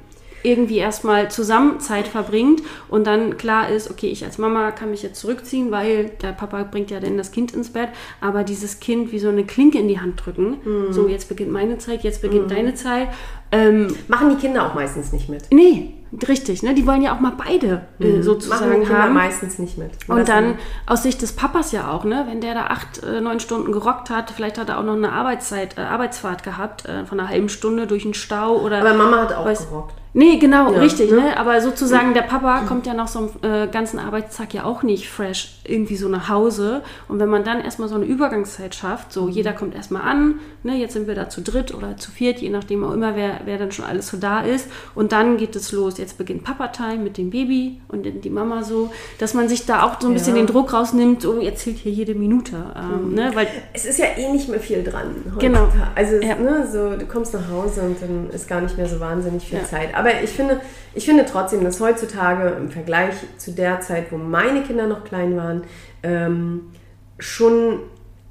[0.43, 5.01] irgendwie erstmal zusammen Zeit verbringt und dann klar ist, okay, ich als Mama kann mich
[5.01, 7.89] jetzt zurückziehen, weil der Papa bringt ja dann das Kind ins Bett,
[8.19, 10.57] aber dieses Kind wie so eine Klinke in die Hand drücken,
[10.91, 13.07] so jetzt beginnt meine Zeit, jetzt beginnt deine Zeit.
[13.53, 15.43] Ähm, Machen die Kinder auch meistens nicht mit.
[15.51, 15.93] Nee,
[16.27, 16.73] richtig, ne?
[16.73, 19.13] Die wollen ja auch mal beide äh, Machen die sozusagen Kinder haben.
[19.13, 19.91] meistens nicht mit.
[20.07, 22.25] Und dann Lassen- aus Sicht des Papas ja auch, ne?
[22.27, 25.11] Wenn der da acht, äh, neun Stunden gerockt hat, vielleicht hat er auch noch eine
[25.11, 28.79] Arbeitszeit, äh, Arbeitsfahrt gehabt äh, von einer halben Stunde durch den Stau oder.
[28.79, 29.93] Aber Mama hat auch Weiß- gerockt.
[30.15, 31.17] Nee, genau, Ja, richtig, ne?
[31.21, 31.37] ne?
[31.37, 33.29] Aber sozusagen der Papa kommt ja nach so einem
[33.63, 36.83] äh, ganzen Arbeitstag ja auch nicht fresh irgendwie so nach Hause.
[37.07, 40.75] Und wenn man dann erstmal so eine Übergangszeit schafft, so jeder kommt erstmal an, ne,
[40.75, 43.57] jetzt sind wir da zu dritt oder zu viert, je nachdem auch immer, wer, wer
[43.57, 44.67] dann schon alles so da ist.
[44.93, 45.97] Und dann geht es los.
[45.97, 49.99] Jetzt beginnt Papa-Time mit dem Baby und die Mama so, dass man sich da auch
[49.99, 50.43] so ein bisschen Ja.
[50.43, 52.57] den Druck rausnimmt, oh, jetzt zählt hier jede Minute.
[52.75, 53.31] Ähm, ne?
[53.33, 55.15] Weil Es ist ja eh nicht mehr viel dran.
[55.39, 55.61] Genau.
[55.61, 55.91] heutzutage.
[55.95, 56.35] Also Ja.
[56.35, 59.63] ne, so, du kommst nach Hause und dann ist gar nicht mehr so wahnsinnig viel.
[59.63, 59.95] Zeit.
[59.95, 60.61] Aber ich finde,
[60.93, 65.35] ich finde trotzdem, dass heutzutage im Vergleich zu der Zeit, wo meine Kinder noch klein
[65.37, 65.63] waren,
[66.03, 66.71] ähm,
[67.19, 67.79] schon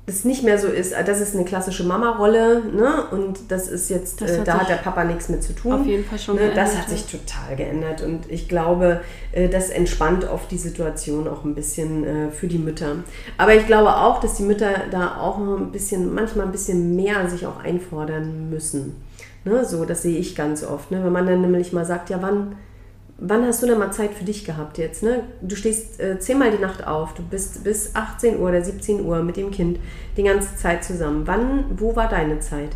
[0.04, 3.04] es nicht mehr so ist, das ist eine klassische Mama-Rolle, ne?
[3.12, 5.72] Und das ist jetzt, Das äh, hat da hat der Papa nichts mit zu tun.
[5.72, 6.96] auf jeden Fall schon Ne, das geändert, hat ja.
[6.96, 9.00] sich total geändert und ich glaube,
[9.30, 12.96] äh, das entspannt oft die Situation auch ein bisschen äh, für die Mütter.
[13.38, 17.30] Aber ich glaube auch, dass die Mütter da auch ein bisschen, manchmal ein bisschen mehr
[17.30, 18.96] sich auch einfordern müssen.
[19.44, 20.90] Ne, so, das sehe ich ganz oft.
[20.90, 21.02] Ne?
[21.04, 22.56] Wenn man dann nämlich mal sagt, ja, wann,
[23.18, 25.02] wann hast du denn mal Zeit für dich gehabt jetzt?
[25.02, 25.24] Ne?
[25.40, 29.22] Du stehst äh, zehnmal die Nacht auf, du bist bis 18 Uhr oder 17 Uhr
[29.22, 29.78] mit dem Kind
[30.16, 31.22] die ganze Zeit zusammen.
[31.26, 32.70] Wann, wo war deine Zeit?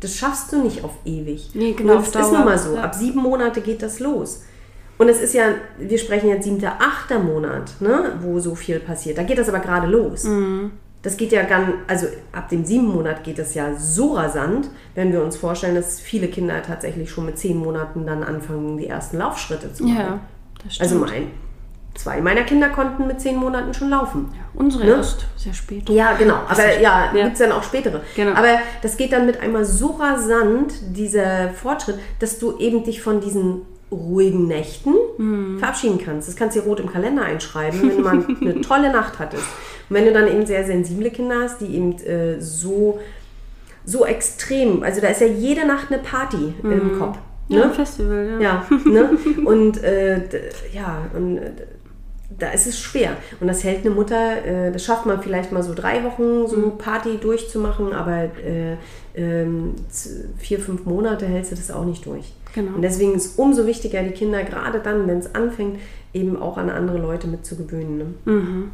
[0.00, 1.50] Das schaffst du nicht auf ewig.
[1.54, 2.32] Nee, genau, Und das ist Dauer.
[2.38, 2.74] nun mal so.
[2.74, 2.82] Ja.
[2.82, 4.42] Ab sieben Monate geht das los.
[4.98, 5.44] Und es ist ja,
[5.78, 9.16] wir sprechen jetzt siebter, achter Monat, ne, wo so viel passiert.
[9.16, 10.24] Da geht das aber gerade los.
[10.24, 10.72] Mhm.
[11.02, 15.12] Das geht ja ganz, also ab dem sieben Monat geht das ja so rasant, wenn
[15.12, 19.18] wir uns vorstellen, dass viele Kinder tatsächlich schon mit zehn Monaten dann anfangen, die ersten
[19.18, 19.96] Laufschritte zu machen.
[19.96, 20.20] ja,
[20.64, 20.90] das stimmt.
[20.92, 21.30] Also mein,
[21.94, 24.32] zwei meiner Kinder konnten mit zehn Monaten schon laufen.
[24.54, 24.90] Unsere ne?
[24.96, 25.88] erst sehr spät.
[25.88, 26.38] Ja, genau.
[26.48, 27.22] Aber ja, Ja.
[27.22, 28.00] gibt es dann auch spätere.
[28.16, 28.32] Genau.
[28.32, 33.20] Aber das geht dann mit einmal so rasant, dieser Fortschritt, dass du eben dich von
[33.20, 35.58] diesen ruhigen Nächten Mhm.
[35.58, 36.28] verabschieden kannst.
[36.28, 39.44] Das kannst du rot im Kalender einschreiben, wenn du mal eine tolle Nacht hattest.
[39.88, 42.98] Und wenn du dann eben sehr sensible Kinder hast, die eben äh, so,
[43.84, 47.16] so extrem, also da ist ja jede Nacht eine Party im Kopf.
[47.16, 47.22] Mhm.
[47.56, 47.64] Ja, Ne?
[47.64, 48.40] ein Festival, ja.
[48.40, 49.10] Ja, ne?
[49.46, 50.20] Und äh,
[50.74, 51.50] ja, und äh,
[52.38, 53.12] da ist es schwer.
[53.40, 56.56] Und das hält eine Mutter, äh, das schafft man vielleicht mal so drei Wochen, so
[56.58, 56.76] Mhm.
[56.76, 58.76] Party durchzumachen, aber äh,
[59.18, 59.74] ähm,
[60.38, 62.32] vier, fünf Monate hältst du das auch nicht durch.
[62.54, 62.76] Genau.
[62.76, 65.78] Und deswegen ist es umso wichtiger, die Kinder gerade dann, wenn es anfängt,
[66.14, 67.98] eben auch an andere Leute mitzugewöhnen.
[67.98, 68.04] Ne?
[68.24, 68.70] Mhm.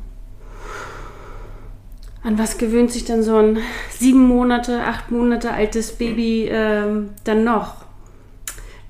[2.22, 3.58] An was gewöhnt sich denn so ein
[3.90, 7.83] sieben Monate, acht Monate altes Baby ähm, dann noch?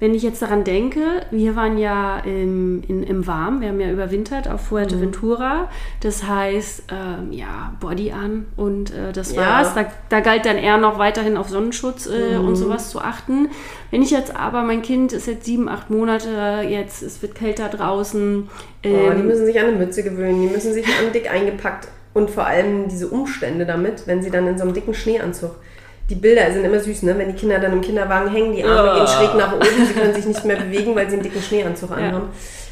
[0.04, 1.00] Wenn ich jetzt daran denke,
[1.30, 5.70] wir waren ja im, in, im Warm, wir haben ja überwintert auf Fuerteventura.
[6.02, 9.40] Das heißt, ähm, ja, Body an und äh, das Ja.
[9.40, 9.72] war's.
[9.74, 12.48] Da, da galt dann eher noch weiterhin auf Sonnenschutz äh, Mhm.
[12.48, 13.48] und sowas zu achten.
[13.90, 17.70] Wenn ich jetzt aber, mein Kind ist jetzt sieben, acht Monate, jetzt es wird kälter
[17.70, 18.46] draußen.
[18.50, 18.50] Oh,
[18.82, 22.28] die Ähm, müssen sich an eine Mütze gewöhnen, die müssen sich an dick eingepackt und
[22.28, 25.52] vor allem diese Umstände damit, wenn sie dann in so einem dicken Schneeanzug.
[26.10, 27.16] Die Bilder sind immer süß, ne?
[27.16, 28.96] Wenn die Kinder dann im Kinderwagen hängen, die Arme Ah.
[28.98, 31.90] gehen schräg nach oben, sie können sich nicht mehr bewegen, weil sie einen dicken Schneeanzug
[31.92, 32.28] anhaben.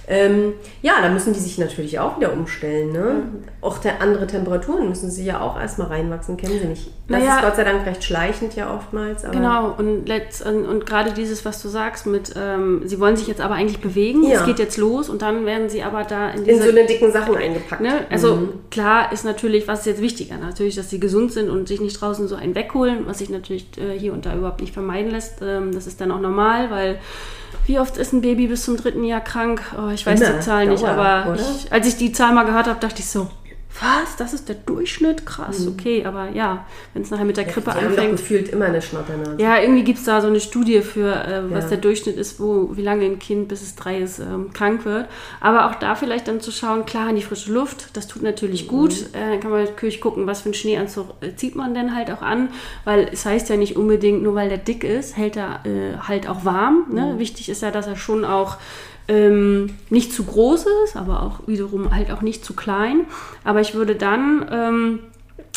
[0.08, 2.92] Ähm, ja, da müssen die sich natürlich auch wieder umstellen.
[2.92, 3.22] Ne?
[3.60, 6.90] Auch der andere Temperaturen müssen sie ja auch erstmal reinwachsen, kennen sie nicht.
[7.08, 7.36] Das Naja.
[7.36, 9.22] ist Gott sei Dank recht schleichend ja oftmals.
[9.30, 13.40] Genau, und, und, und gerade dieses, was du sagst, mit, ähm, sie wollen sich jetzt
[13.40, 14.40] aber eigentlich bewegen, Ja.
[14.40, 16.84] es geht jetzt los und dann werden sie aber da in in diese so eine
[16.86, 17.80] dicken Sachen eingepackt.
[17.82, 18.06] Ne?
[18.10, 20.36] Also klar ist natürlich, was ist jetzt wichtiger?
[20.36, 23.66] Natürlich, dass sie gesund sind und sich nicht draußen so einen wegholen, was sich natürlich
[23.78, 25.42] äh, hier und da überhaupt nicht vermeiden lässt.
[25.42, 26.98] Ähm, das ist dann auch normal, weil
[27.66, 29.62] wie oft ist ein Baby bis zum dritten Jahr krank?
[29.76, 32.44] Oh, ich weiß Immer, die Zahl nicht, Dauer, aber ich, als ich die Zahl mal
[32.44, 33.28] gehört habe, dachte ich so,
[33.80, 34.16] was?
[34.16, 35.24] Das ist der Durchschnitt?
[35.26, 37.74] Krass, okay, aber ja, wenn es nachher mit der Grippe Mhm.
[37.74, 38.16] die haben doch anfängt.
[38.18, 39.36] gefühlt immer eine Schnatternase.
[39.38, 41.70] Ja, irgendwie gibt es da so eine Studie für, äh, was Ja.
[41.70, 45.06] der Durchschnitt ist, wo, wie lange ein Kind, bis es drei ist, ähm, krank wird.
[45.40, 48.68] Aber auch da vielleicht dann zu schauen, klar, in die frische Luft, das tut natürlich
[48.68, 48.92] gut.
[49.14, 52.10] Äh, dann kann man natürlich gucken, was für einen Schneeanzug äh, zieht man denn halt
[52.10, 52.50] auch an.
[52.84, 56.28] Weil es heißt ja nicht unbedingt, nur weil der dick ist, hält er äh, halt
[56.28, 56.86] auch warm.
[56.90, 57.14] Ne?
[57.18, 58.56] Wichtig ist ja, dass er schon auch
[59.08, 63.06] ähm, nicht zu groß ist, aber auch wiederum halt auch nicht zu klein.
[63.44, 64.46] Aber ich würde dann...
[64.50, 64.98] Ähm,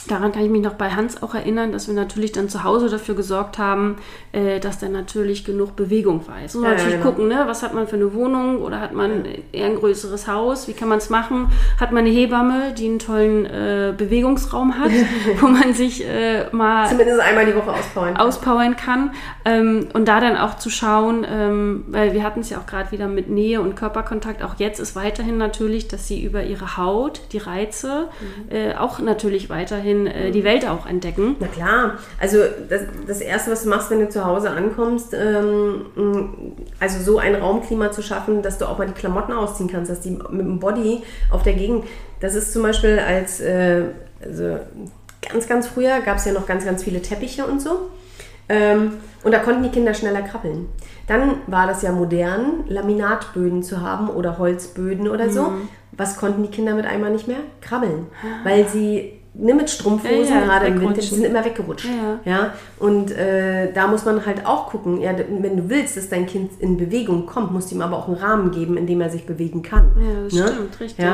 [0.08, 2.90] Daran kann ich mich noch bei Hans auch erinnern, dass wir natürlich dann zu Hause
[2.90, 3.96] dafür gesorgt haben,
[4.34, 6.42] äh, dass dann natürlich genug Bewegung war.
[6.42, 7.12] Jetzt muss man Ja, ja, natürlich genau.
[7.12, 7.44] gucken, ne?
[7.48, 10.68] was hat man für eine Wohnung oder hat man eher ein größeres Haus?
[10.68, 11.48] Wie kann man es machen?
[11.80, 14.92] Hat man eine Hebamme, die einen tollen äh, Bewegungsraum hat,
[15.40, 18.18] wo man sich äh, mal Zumindest einmal die Woche auspowern.
[18.18, 19.12] auspowern kann
[19.44, 22.92] ähm, und da dann auch zu schauen, ähm, weil wir hatten es ja auch gerade
[22.92, 27.22] wieder mit Nähe und Körperkontakt, auch jetzt ist weiterhin natürlich, dass sie über ihre Haut,
[27.32, 28.10] die Reize,
[28.50, 31.36] äh, auch natürlich weiterhin äh, die Welt auch entdecken.
[31.40, 32.40] Na klar, also
[32.70, 36.30] das, das Erste, was du machst, wenn du zu Hause ankommst, ähm, mh,
[36.80, 40.02] also so ein Raumklima zu schaffen, dass du auch mal die Klamotten ausziehen kannst, dass
[40.02, 41.86] die mit dem Body auf der Gegend,
[42.20, 43.84] das ist zum Beispiel als, äh,
[44.24, 44.60] also
[45.30, 47.90] ganz, ganz früher gab es ja noch ganz, ganz viele Teppiche und so.
[48.48, 50.68] Ähm, und da konnten die Kinder schneller krabbeln.
[51.08, 55.44] Dann war das ja modern, Laminatböden zu haben oder Holzböden oder so.
[55.44, 55.68] Mhm.
[55.98, 57.40] Was konnten die Kinder mit einmal nicht mehr?
[57.62, 58.08] Krabbeln.
[58.44, 61.86] Weil sie, ne, mit Strumpfhosen, Ja, ja, gerade im Winter, die sind immer weggerutscht.
[61.86, 66.10] Ja, Ja, und äh, da muss man halt auch gucken, ja, wenn du willst, dass
[66.10, 69.02] dein Kind in Bewegung kommt, musst du ihm aber auch einen Rahmen geben, in dem
[69.02, 69.92] er sich bewegen kann.
[69.98, 71.06] Ja, das stimmt, richtig.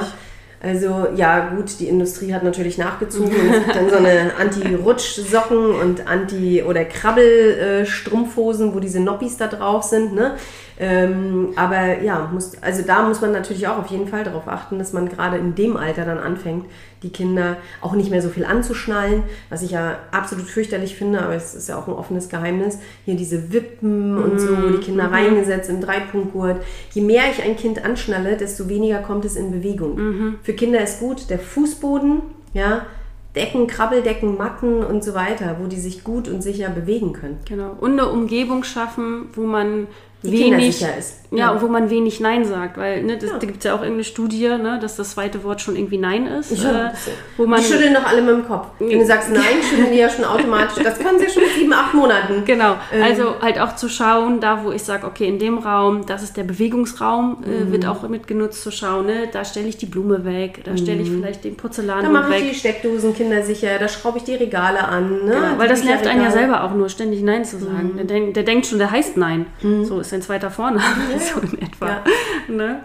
[0.64, 5.72] Also ja, gut, die Industrie hat natürlich nachgezogen und es gibt dann so eine Anti-Rutsch-Socken
[5.74, 10.14] und Anti- oder Krabbel-Strumpfhosen, wo diese Noppis da drauf sind.
[10.14, 10.36] Ne?
[10.84, 14.80] Ähm, aber ja, muss, also da muss man natürlich auch auf jeden Fall darauf achten,
[14.80, 16.66] dass man gerade in dem Alter dann anfängt,
[17.04, 19.22] die Kinder auch nicht mehr so viel anzuschnallen,
[19.52, 22.80] was ich ja absolut fürchterlich finde, aber es ist ja auch ein offenes Geheimnis.
[23.06, 26.64] Hier diese Wippen und so, die Kinder reingesetzt im Dreipunktgurt.
[26.94, 30.40] Je mehr ich ein Kind anschnalle, desto weniger kommt es in Bewegung.
[30.42, 32.22] Für Kinder ist gut der Fußboden,
[32.54, 32.88] ja,
[33.36, 37.38] Decken, Krabbeldecken, Matten und so weiter, wo die sich gut und sicher bewegen können.
[37.48, 37.76] Genau.
[37.80, 39.88] Und eine Umgebung schaffen, wo man
[40.24, 41.18] Die wenig, ist.
[41.32, 41.52] Ja, Ja.
[41.52, 43.38] und wo man wenig Nein sagt, weil ne, das, Ja.
[43.40, 46.28] da gibt es ja auch irgendeine Studie, ne, dass das zweite Wort schon irgendwie Nein
[46.28, 46.52] ist.
[46.62, 46.92] Ja, äh,
[47.38, 48.68] wo man die schütteln doch alle mit dem Kopf.
[48.80, 50.84] Wenn du sagst nein, schütteln die ja schon automatisch.
[50.84, 52.44] Das können sie schon mit sieben, acht Monaten.
[52.46, 53.02] Genau, Ähm.
[53.04, 56.38] also halt auch zu schauen, da wo ich sage, okay, in dem Raum, das ist
[56.38, 57.70] der Bewegungsraum, Mhm.
[57.70, 59.28] äh, wird auch mitgenutzt zu schauen, ne?
[59.32, 62.42] da stelle ich die Blume weg, da stelle ich vielleicht den Da Porzellan mache ich
[62.44, 62.56] die weg.
[62.56, 65.26] Steckdosen kindersicher, da schraube ich die Regale an.
[65.26, 65.32] Ne?
[65.32, 67.94] Genau, weil das nervt einen ja selber auch nur, ständig Nein zu sagen.
[67.96, 68.08] Mhm.
[68.08, 69.46] Der, der denkt schon, der heißt Nein.
[69.84, 70.84] So ist sein zweiter Vorname,
[71.20, 71.88] so in etwa.
[71.88, 72.03] Ja.
[72.47, 72.84] Ne?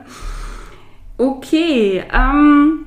[1.18, 2.86] Okay, ähm,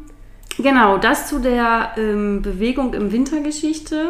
[0.57, 4.07] genau, das zu der ähm, Bewegung im Wintergeschichte.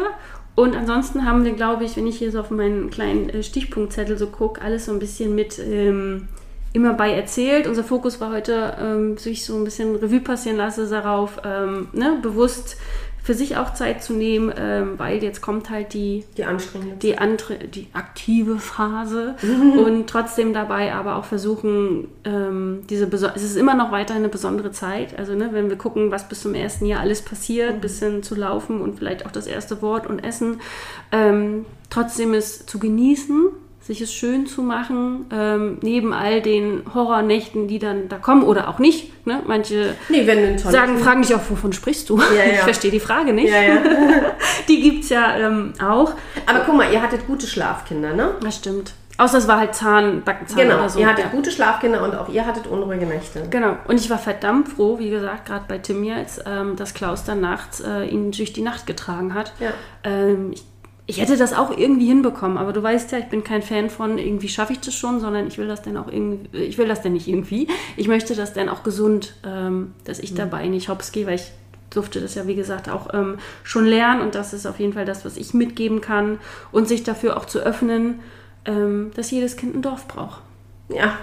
[0.54, 4.18] Und ansonsten haben wir, glaube ich, wenn ich hier so auf meinen kleinen äh, Stichpunktzettel
[4.18, 6.28] so gucke, alles so ein bisschen mit ähm,
[6.72, 7.66] immer bei erzählt.
[7.66, 12.18] Unser Fokus war heute, ähm, sich so ein bisschen Revue passieren lasse darauf, ähm, ne,
[12.20, 12.76] bewusst
[13.30, 16.96] für sich auch Zeit zu nehmen, ähm, weil jetzt kommt halt die Die anstrengende.
[16.96, 19.36] die andere, die aktive Phase
[19.86, 24.30] und trotzdem dabei aber auch versuchen, ähm, diese beso- es ist immer noch weiterhin eine
[24.32, 25.16] besondere Zeit.
[25.16, 28.34] Also ne, wenn wir gucken, was bis zum ersten Jahr alles passiert, bis hin zu
[28.34, 30.60] laufen und vielleicht auch das erste Wort und Essen,
[31.12, 33.46] ähm, trotzdem es zu genießen,
[33.90, 38.68] sich es schön zu machen, ähm, neben all den Horrornächten, die dann da kommen oder
[38.68, 39.26] auch nicht.
[39.26, 39.42] Ne?
[39.48, 40.24] Manche Nee,
[40.58, 42.16] sagen, fragen dich auch, wovon sprichst du?
[42.18, 42.52] ja.
[42.52, 43.52] Ich verstehe die Frage nicht.
[43.52, 43.78] Ja, ja.
[44.68, 46.12] Die gibt es ja ähm, auch.
[46.46, 48.36] Aber guck mal, ihr hattet gute Schlafkinder, ne?
[48.40, 48.92] Das stimmt.
[49.18, 51.00] Außer es war halt Zahn, Backenzahn Genau, oder so.
[51.00, 51.30] ihr hattet ja.
[51.32, 53.42] gute Schlafkinder und auch ihr hattet unruhige Nächte.
[53.50, 53.76] Genau.
[53.88, 57.40] Und ich war verdammt froh, wie gesagt, gerade bei Tim jetzt, ähm, dass Klaus dann
[57.40, 59.52] nachts äh, ihn durch die Nacht getragen hat.
[59.58, 59.72] Ja.
[60.04, 60.62] Ähm, ich,
[61.10, 64.16] ich hätte das auch irgendwie hinbekommen, aber du weißt ja, ich bin kein Fan von
[64.16, 67.02] irgendwie schaffe ich das schon, sondern ich will das dann auch irgendwie, ich will das
[67.02, 67.66] dann nicht irgendwie.
[67.96, 71.50] Ich möchte das dann auch gesund, ähm, dass ich dabei nicht hops gehe, weil ich
[71.90, 75.04] durfte das ja, wie gesagt, auch ähm, schon lernen und das ist auf jeden Fall
[75.04, 76.38] das, was ich mitgeben kann
[76.70, 78.20] und sich dafür auch zu öffnen,
[78.64, 80.42] ähm, dass jedes Kind ein Dorf braucht.
[80.88, 81.18] Ja,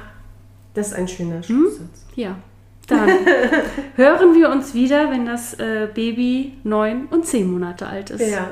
[0.74, 1.44] das ist ein schöner Hm?
[1.44, 2.06] Schlusssatz.
[2.16, 2.36] Ja.
[2.88, 3.10] Dann
[3.96, 8.30] hören wir uns wieder, wenn das äh, Baby neun und zehn Monate alt ist.
[8.30, 8.52] Ja,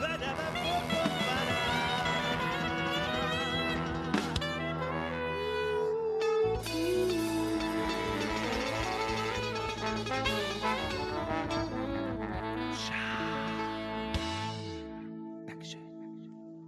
[0.00, 0.57] that ever